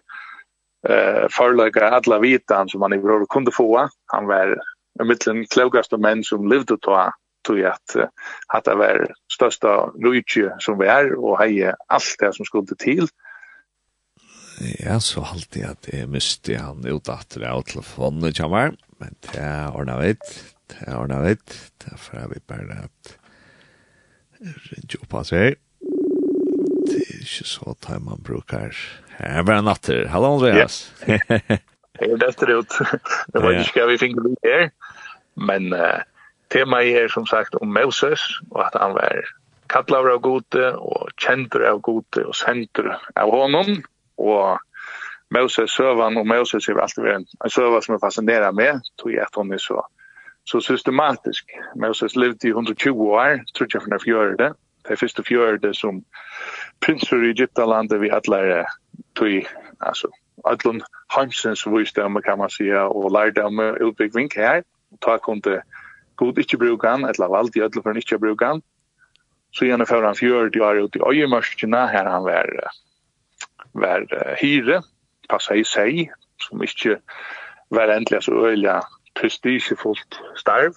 [0.90, 3.90] eh förlaga alla vitan som han i bror kunde få.
[4.06, 4.58] Han var
[5.00, 7.12] en mitten klokaste män som levde då
[7.48, 7.96] tog att
[8.48, 13.08] hata var största rujtje som vi var och heje allt det som skulle till
[14.80, 19.16] ja, så halte jeg at jeg miste han ut at det av telefonen kommer, men
[19.28, 20.32] det er ordnet vidt,
[20.72, 23.14] det er ordnet vidt, derfor er vi bare at
[24.72, 25.60] ringe opp av seg.
[26.88, 28.74] Det er ikke så tar man bruker.
[29.18, 30.06] Her er bare natter.
[30.14, 30.88] Hallo Andreas.
[31.06, 31.20] Ja.
[31.98, 32.76] Hei, det er det ut.
[33.34, 34.68] Det var ikke hva vi fikk det her,
[35.50, 36.02] men uh,
[36.54, 38.22] Tema er som sagt om Moses
[38.52, 39.26] og at han var
[39.68, 43.82] kallar av gode og kjentur av gode og sentur av honom
[44.18, 44.60] og
[45.36, 49.26] Moses søvan og Moses er alltid vært en søvan som er fascinerar meg tog jeg
[49.26, 49.82] at hon er så,
[50.48, 51.52] så systematisk.
[51.76, 54.54] Moses levde i 120 år tror jeg for den fjørde
[54.88, 56.00] det er første fjørde som
[56.80, 58.70] prinser i Egyptalandet vi atler
[59.20, 59.52] tog
[59.84, 60.08] altså
[60.48, 60.80] Adlon
[61.12, 64.62] Hansens viste om kan man säga og lærte om utbyggving her
[65.02, 65.62] ta kunde
[66.18, 68.62] god ikke bruke han, etla vald i ødel for han ikke bruke han.
[69.56, 72.50] Så gjerne før han fjør, de var ute i øyemørskene, her han var,
[73.74, 74.82] var uh, hyre,
[75.30, 76.08] passa i seg,
[76.42, 77.00] som ikke
[77.74, 78.82] var endelig så øyelig
[79.18, 80.76] prestigefullt starv.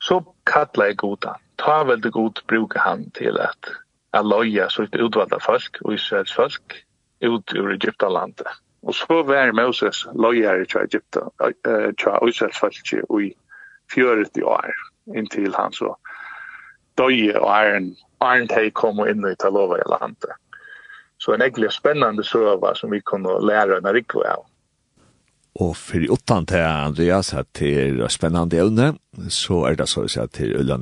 [0.00, 1.42] Så kalla jeg god han.
[1.58, 3.72] Ta veldig god bruke han til at
[4.16, 6.76] aloja så ut utvalda folk og Israels folk
[7.24, 8.48] ut ur Egyptalandet.
[8.86, 13.34] Og så var Moses lojar i Egypta, uh, Israels folk i
[13.94, 14.72] 40 år
[15.14, 15.92] intill han så
[16.98, 17.92] døye og æren
[18.24, 20.36] æren teg kom og inn i Talova i landet.
[21.20, 24.44] Så en egentlig spennende søva som vi kunne lære en rikve av.
[25.56, 28.90] Og for i åttan til Andreas at det er spennende evne,
[29.32, 30.76] så er det så å si at det er Ulla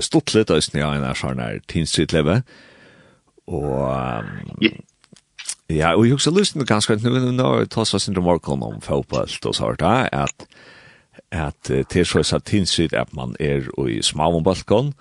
[0.00, 2.42] stått litt, og snia en er sånn her tinstritleve.
[3.50, 3.74] Og
[5.70, 8.62] ja, og jeg har også lyst til ganske, nå er det ta seg sin romorkon
[8.62, 10.46] om fotballt og sånt, at
[11.30, 14.94] at uh, til så satt tinsrit at man er i Smalombalkon,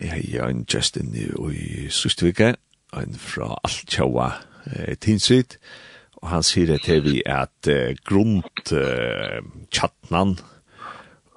[0.00, 2.54] jeg er en Justin i Sustvike,
[2.94, 4.30] en fra Altjaua
[4.66, 4.94] uh,
[6.24, 10.38] og han sier at vi at uh, grunt uh, tjattnan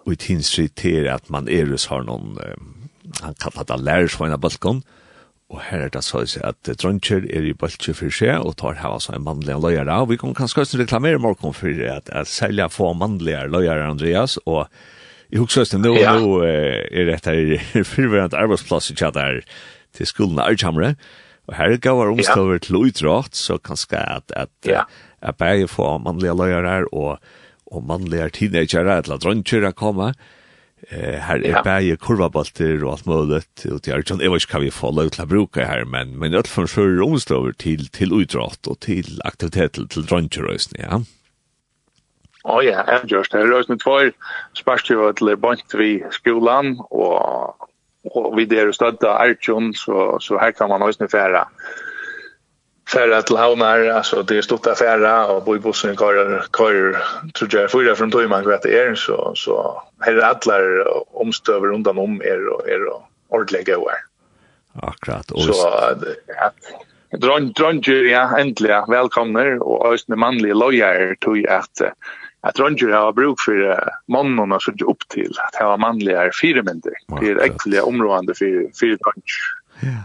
[0.06, 0.16] og i
[0.80, 4.84] til at man er har noen, uh, han kallar det lærersvagna balkon,
[5.48, 8.58] Og her er det så å si at dronjer er i bøltje for seg, og
[8.60, 10.02] tar her altså en mannlig løyere.
[10.04, 14.36] Og vi kan kanskje også reklamere morgen for at, at selja få mannlige løyere, Andreas.
[14.43, 14.68] Og
[15.32, 16.18] i huksøsten nå, ja.
[16.20, 19.41] nå er det her fyrverant arbeidsplass i tjater
[19.95, 20.95] til skolen Arjamre.
[21.48, 24.84] Og her gav er omstøver til utrått, så kanskje at, at, ja.
[25.24, 27.24] at, bare få mannlige løyere og,
[27.72, 30.20] og mannlige teenagere, eller dronjer er kommet.
[30.89, 34.51] Eh här är bäge kurvabolter och allt möjligt och det är ju jag vet inte
[34.51, 38.21] kan vi få lov att bruka här men men det från sjö romstrover till till
[38.21, 41.01] idrott och till aktivitet till drönkerösning ja.
[42.43, 43.45] Oh ja, jag just det.
[43.45, 43.99] Rörs med två
[44.53, 47.55] sparstjuvar till bant vi skolan och
[48.03, 51.47] och vi där stötta Archon så så här kan man också färra
[52.88, 57.61] färra till havnar, alltså det är stort affära och bo i bussen kör, kör tror
[57.61, 60.83] jag fyra från Tøyman kvar det är så, så här är alla
[61.13, 64.01] omstöver undan om er och er och ordlägga här.
[64.89, 65.31] Akkurat.
[65.31, 66.03] Och så att
[67.11, 71.81] Drong, drong, ja, endelig, velkomner, og også mannlige lojer tog att
[72.41, 73.77] att dronjer har bruk för uh,
[74.07, 76.93] mannen och sånn upp till att ha manliga mannlige firemynder.
[77.19, 79.43] Det er äckliga områden för, för dronjer.
[79.79, 80.03] Ja.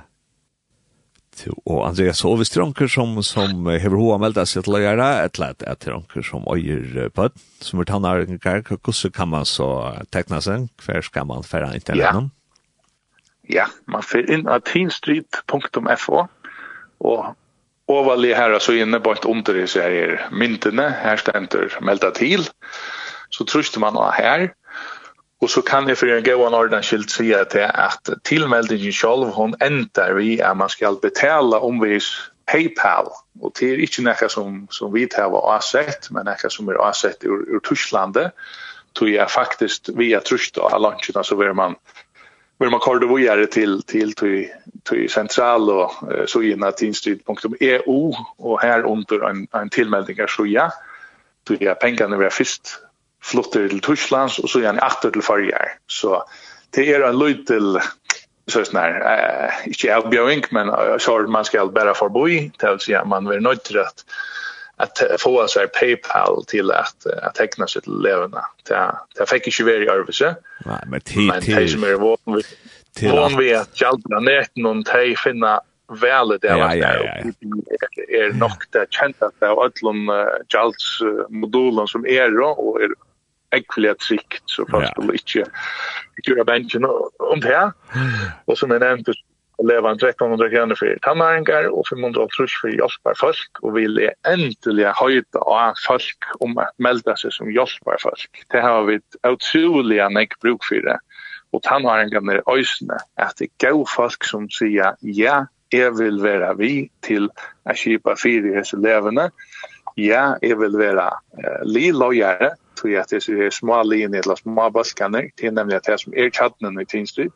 [1.51, 5.09] Og Andreas, så hvis det er som, som hever hoa melda seg til å gjøre,
[5.25, 7.29] et eller annet at det som øyer på,
[7.61, 9.69] som er tannar en hvordan kan man så
[10.15, 12.05] tekna seg, hver skal man fære inn til?
[13.51, 16.27] Ja, man fyr inn atinstreet.fo,
[17.03, 17.23] og
[17.91, 22.47] overlig her så inne på et under i seg er myndene, her stender melda til,
[23.33, 24.51] så truster man av her,
[25.43, 29.33] Og så kan jeg for en gå en ordentlig skilt säga till att tillmeldingen själv
[29.35, 32.05] hon ändrar vi at man skal betale omvis
[32.53, 33.09] PayPal
[33.43, 36.79] Og det er ikke noe som, som vi tar av avsett men noe som er
[36.79, 38.31] avsett ur, ur Tysklandet
[38.95, 41.77] tog jeg faktisk via tröst av luncherna så vil man
[42.61, 44.49] Men man kallar det vidare till till till
[44.85, 45.91] till central och
[46.27, 50.71] så inna till institut.eu och här under en en tillmeldning så ja.
[51.45, 52.79] Då är pengarna vi har först
[53.23, 55.77] flytter til Tysklands og så gjerne atter til Farger.
[55.89, 56.23] Så
[56.75, 57.79] det er en løy til
[58.49, 63.29] så snar eh inte avbjöring men så man ska bara förboi till så att man
[63.29, 64.05] vill nöjd till att
[64.77, 68.45] att få så PayPal till att att teckna sig till leverna.
[68.69, 70.35] Det det fick ju vara i överse.
[70.65, 72.43] Nei, men till till men vad vi
[72.97, 75.61] till om vi att jalta ner någon tej finna
[76.01, 76.75] väl det var
[78.73, 80.11] det kjent at det er alle allom
[80.55, 82.95] jalts modulen som er og er
[83.53, 85.07] ekviliga trygt så fast ja.
[85.07, 87.73] de ikke gjør bensin om det her.
[88.47, 89.15] Og som jeg nevnte,
[89.63, 94.15] leva en 1300 kroner for tannæringar og 500 trus for hjelpar folk og vil jeg
[94.29, 98.43] endelig høyde av folk om at melda seg som hjelpar folk.
[98.53, 98.99] Det har vi
[99.29, 100.99] utrolig nek bruk for det.
[101.53, 106.55] Og tannæringarna er øysene at det er gau folk som sier ja, jeg vil være
[106.59, 106.73] vi
[107.05, 107.29] til
[107.69, 109.31] å kjipa fire i hese levende.
[110.01, 114.71] Ja, jeg vil være uh, li lojere tror att det är små linjer eller små
[114.71, 117.33] balkaner till nämligen att det som är chatten i Tinstrid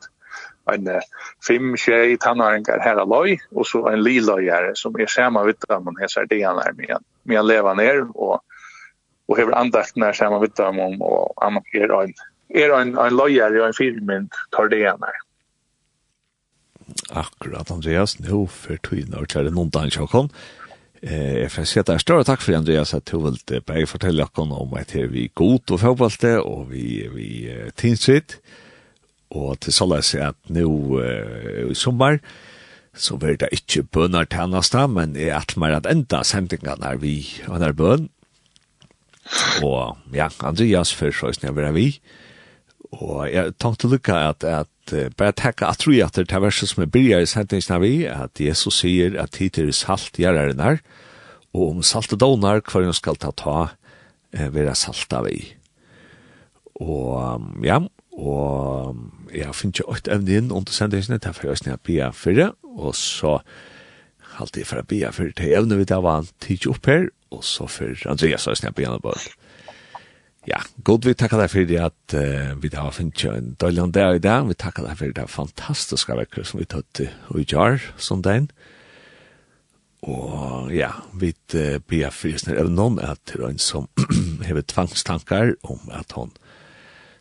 [0.72, 1.00] en
[1.48, 5.96] fem tjej tannaringar här alloj och så en lila gärre som är samma vittan man
[5.96, 8.40] hälsar det han är med med att leva ner och
[9.28, 12.12] och hur andakt när samma vittan om och annan är en
[12.48, 15.00] är en en lojare och en filmint tar det han
[17.10, 20.10] Akkurat Andreas, nu för tiden och kärle någon dans jag
[21.02, 23.36] Eh, jeg får si at det er større takk for Andreas at du vil
[23.66, 27.68] bare fortelle dere om at her vi er god og fotballte og vi, vi uh,
[27.76, 28.38] tinsitt,
[29.30, 30.66] og til så la såleis at nå
[30.96, 32.20] uh, i sommer,
[32.96, 36.94] så blir det ikke bønner til annars da, men jeg er mer at enda sendingene
[36.94, 38.08] er vi og er bøn.
[39.66, 41.90] Og ja, Andreas først og snøver er vi.
[42.94, 46.70] Og jeg tenkte lukka at, at uh, bare tekka at tro at det er verset
[46.70, 50.80] som er byrja i sentingen vi, at Jesus sier at hit er salt gjerreren her,
[51.56, 55.54] og om salt og donar hver hun skal ta ta uh, være salt av vi.
[56.80, 57.80] Og um, ja,
[58.16, 61.80] og um, jeg finner ikke åkt evne inn under sentningsen, det er for jeg snar
[61.82, 63.40] bia fyrre, og så
[64.36, 67.10] halte jeg for å bia fyrre til evne vi da var han tidsi opp her,
[67.34, 69.45] og så for Andreas og snar bia bia bia
[70.46, 74.14] Ja, god vi takkar deg for det at uh, vi har finnet en døyland der
[74.14, 74.46] i dag.
[74.46, 78.46] Vi takkar deg for det fantastiske vekker som vi tatt i jar som den.
[80.06, 83.90] Og ja, vi uh, blir frisner av noen at det er en som
[84.46, 86.30] hever tvangstankar om at hon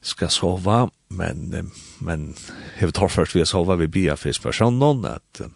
[0.06, 2.34] skal sova, men, uh, men
[2.78, 5.50] hever tar først vi å sova, vi blir frisner av noen at uh,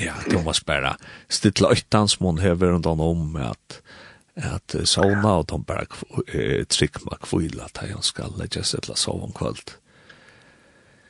[0.00, 0.96] ja, Thomas bare
[1.28, 1.74] stilla
[2.08, 3.82] som hon hever undan om at
[4.36, 8.94] at uh, sovna og de bare uh, tryggma kvila til han skal legge seg til
[8.94, 9.74] å sove om kvöld.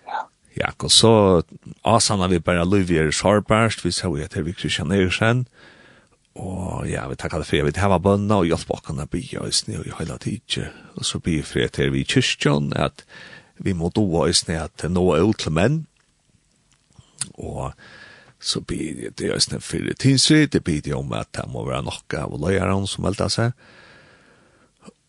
[0.08, 0.24] Ja.
[0.56, 1.12] Ja, og så
[1.84, 5.46] asana vi bare Luvier Sarbærst, vi så jo etter vi Kristian Eriksen,
[6.40, 9.76] og ja, vi takkar det for, vi hava bønna og hjelp okkana bya og sni
[9.80, 13.04] og i høyla tidsje, og så blir fri til vi kyrkjon, at
[13.60, 15.82] vi må doa i at nå er ut til menn,
[17.34, 17.74] og
[18.40, 21.84] så blir det det ösna fyrir tinsri, det blir det om at det må være
[21.84, 23.52] nokka av löjaren som eldar seg,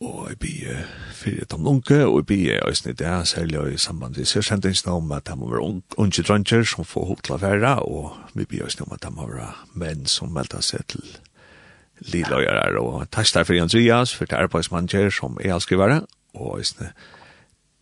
[0.02, 0.78] Og jeg blir
[1.14, 5.28] fyrir tom unge, og jeg blir øyne det, særlig i samband med sørsendingsene om at
[5.28, 8.88] det må være unge dranger som får hok til å være, og vi blir øyne
[8.88, 11.06] om at det må være menn som melder seg til
[12.00, 16.02] lilløyere, og takk der for Andreas, for det arbeidsmanager som er avskrivere,
[16.34, 16.90] og øyne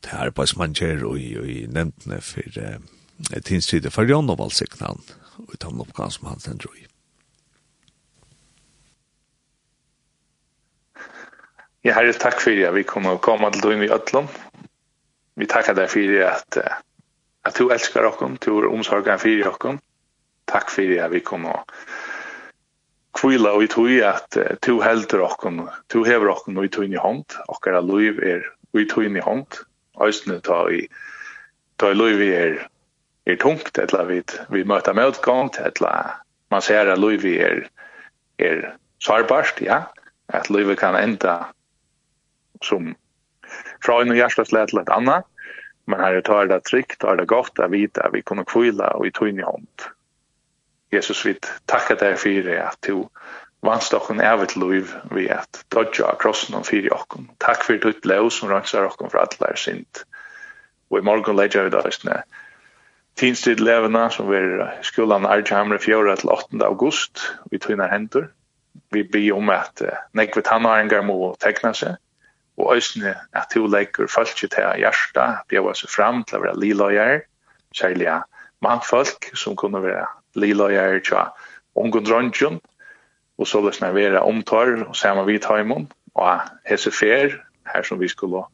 [0.04, 6.12] det arbeidsmanger og i nevntene for tinstridet for Jan og valgsiknene og i tann oppgave
[6.16, 6.86] som han sender i.
[11.88, 14.28] Ja, herre, takk for at vi kommer å komme til døgn i Øtlom.
[15.40, 16.58] Vi takkar deg for at,
[17.48, 19.80] at du elskar okkom, du er omsorgen for okkom.
[20.52, 21.64] Takk for at vi kommer å
[23.20, 27.38] kvila og tog at du helder okkom, du hever okkom og i tog i hånd,
[27.52, 29.64] okkara liv er og i tog i hånd,
[30.00, 30.86] Østene ta i,
[31.82, 32.60] ta i liv er
[33.32, 36.20] er tungt, eller vi, vi møter medgångt, eller
[36.52, 37.64] man ser at livet er,
[38.40, 38.62] er
[39.04, 39.84] sårbart, ja,
[40.30, 41.50] at livet kan enda
[42.64, 42.94] som
[43.84, 45.28] fra en hjertesle til et annet,
[45.90, 49.08] men her tar det trygt, tar det godt å vite at vi kunne kvile og
[49.08, 49.88] i tøyne hånd.
[50.94, 51.36] Jesus, vi
[51.70, 53.08] takker deg for det at du
[53.66, 57.26] vannst dere av et liv ved at dødja av krossen om fire dere.
[57.42, 60.04] Takk for ditt lov som rønser dere for alle er sint.
[60.90, 62.22] Og i morgen legger vi dødsene.
[62.22, 62.49] Takk
[63.20, 66.16] Tinstid levna som var skolan Arjamre 4.
[66.16, 66.60] til 8.
[66.64, 67.20] august
[67.52, 68.30] vi tvinnar hendur.
[68.96, 71.98] Vi bi om at uh, nekvet hannaringar må tekna seg
[72.56, 77.22] og øysne at to leikur falski til hjarta bjøva seg fram til å være lilojar
[77.76, 78.08] særlig
[78.64, 80.08] mannfolk som kunne være
[80.40, 81.26] lilojar tja
[81.76, 82.60] ungun dronjun
[83.40, 87.36] og så løsna vera omtar og saman vi taimon og hese fer
[87.68, 88.48] her som vi skulle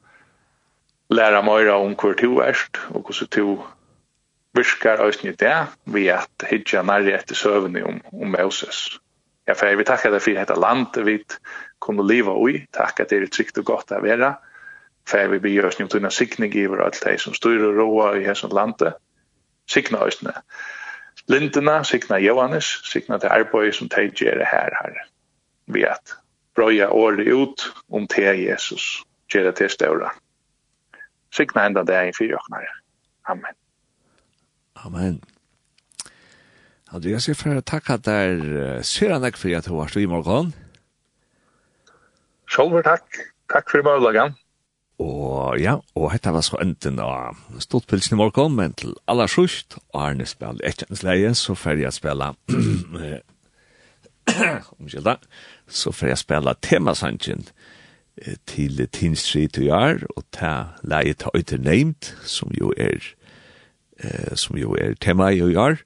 [1.13, 3.57] lära meira om hver du erst og hvordan du
[4.55, 5.55] virkar òsne det,
[5.91, 8.99] vi at hitja nærri etter søvni om, om Moses.
[9.47, 11.19] Ja, for jeg vil takka deg for dette land vi
[11.83, 14.33] kunne liva ui, takka det er trygt og godt å være,
[15.05, 18.13] for jeg vil bli òsne om tunna sikning iver alt det som styrer og roa
[18.17, 18.97] i hesson landet,
[19.69, 20.33] sikna òsne.
[21.29, 25.03] Lindena, sikna Johannes, sikna til arbeid som teg gjerra her her,
[25.73, 26.15] vi at
[26.55, 30.13] brøya året ut om te Jesus, gjer det til ståra.
[31.33, 32.73] Sikna enda det er en fyrjokknare.
[33.27, 33.64] Amen.
[34.85, 35.19] Amen.
[36.93, 40.53] Andreas, jeg får takke der Søren Ek for at du var i morgen.
[42.45, 43.23] Sjolver, takk.
[43.49, 44.35] Takk for i morgen.
[45.01, 49.75] Og ja, og dette var så enten av Stortpilsen i morgen, men til aller sørst,
[49.93, 52.29] og Arne spiller Etjensleie, så får jeg spille
[54.79, 55.17] omkjelda,
[55.67, 57.47] så får jeg spille temasangen
[58.47, 63.01] til Tinstri til Jar, og ta leie til Øyter Neimt, som jo er
[64.03, 65.79] eh, som jo er tema i år,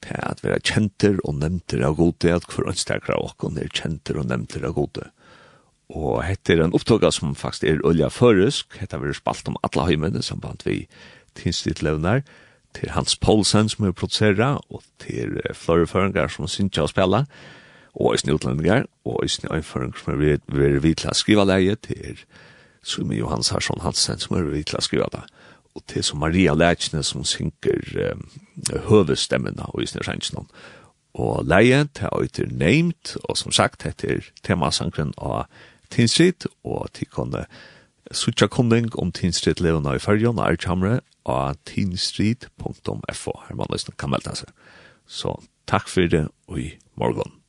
[0.00, 4.20] til at være kjenter og nevnter av gode, at hver ønstakere av åkken er kjenter
[4.20, 5.10] og nevnter av gode.
[5.90, 9.88] Og hette er en opptøkka som faktisk er olja føresk, hette er spalt om alle
[9.90, 10.84] høymene som bant vi
[11.38, 12.22] tinsdittlevner,
[12.74, 17.24] til Hans Poulsen som er produsera, og til Flore Føringar som synes å spela,
[17.98, 22.22] og i utlendinger, og i sin øynføring som er vidtla skriva leie, til
[22.82, 25.26] Sumi Johans Harsson Hansen som er vidtla skriva leie
[25.74, 28.26] og til som Maria Lætsne som synker um,
[28.88, 30.48] høvestemmen av Isner Sanchnon.
[31.14, 35.46] Og leie til øyter neimt, og som sagt heter temasankren av
[35.90, 37.44] Tinstrid, og til kunne
[38.12, 43.34] sutja kunding om Tinstrid levende i fyrjon og erkjamre av tinstrid.fo.
[43.48, 44.54] Her man løsne kan melde seg.
[45.06, 45.36] Så
[45.70, 47.39] takk for det, og i morgen.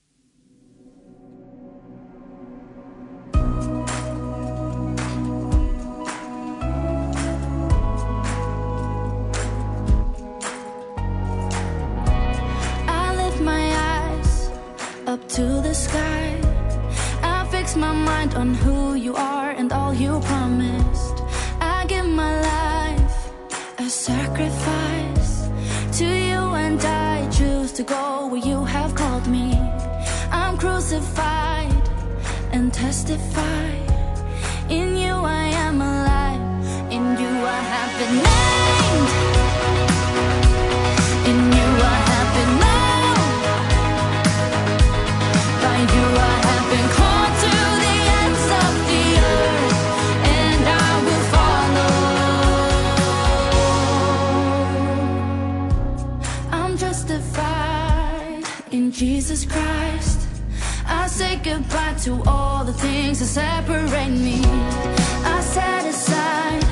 [18.34, 21.24] mind on who you are and all you promised.
[21.60, 23.32] I give my life
[23.78, 25.50] a sacrifice.
[26.00, 29.54] To you and I choose to go where you have called me.
[30.32, 31.90] I'm crucified
[32.52, 33.70] and testify
[34.70, 36.42] in you I am alive.
[36.92, 39.11] In you I have been named.
[59.02, 60.28] Jesus Christ.
[60.86, 64.42] I say goodbye to all the things that separate me.
[65.26, 66.64] I set aside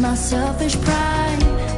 [0.00, 1.71] my selfish pride.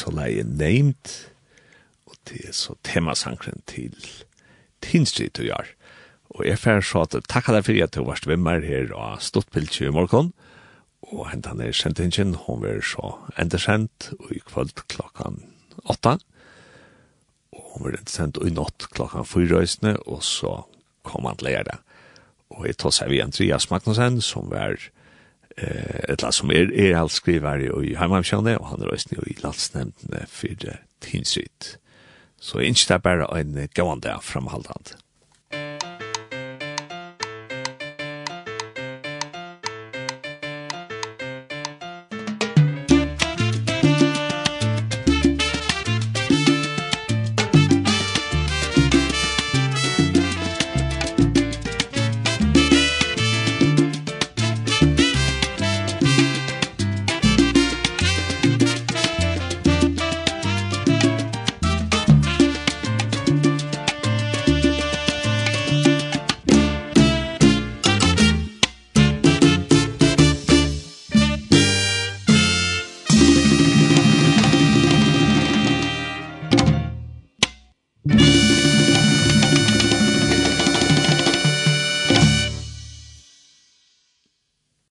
[0.00, 1.12] så leie neimt,
[2.08, 3.94] og det er så temasankren til
[4.84, 5.74] Tinstrid du gjør.
[6.36, 9.56] Og jeg fer så at takk deg for at du var svimmer her og stått
[9.56, 10.32] i morgen,
[11.10, 15.42] og hentan er sendt ingen, hun var så endersendt, og i kvöld klokkan
[15.84, 16.18] åtta,
[17.50, 20.62] og hun var endersendt i natt klokkan fyrrøysene, og så
[21.02, 21.78] kom han til å
[22.50, 24.76] Og jeg tar seg vi Andreas Magnussen, som var
[25.62, 30.26] eh ett som är är all skrivare i hemmavisjonen och han röstar ju i landsnämnden
[30.28, 30.48] för
[31.00, 31.78] tinsrit.
[32.40, 34.90] Så inte det bara en gående framhållande.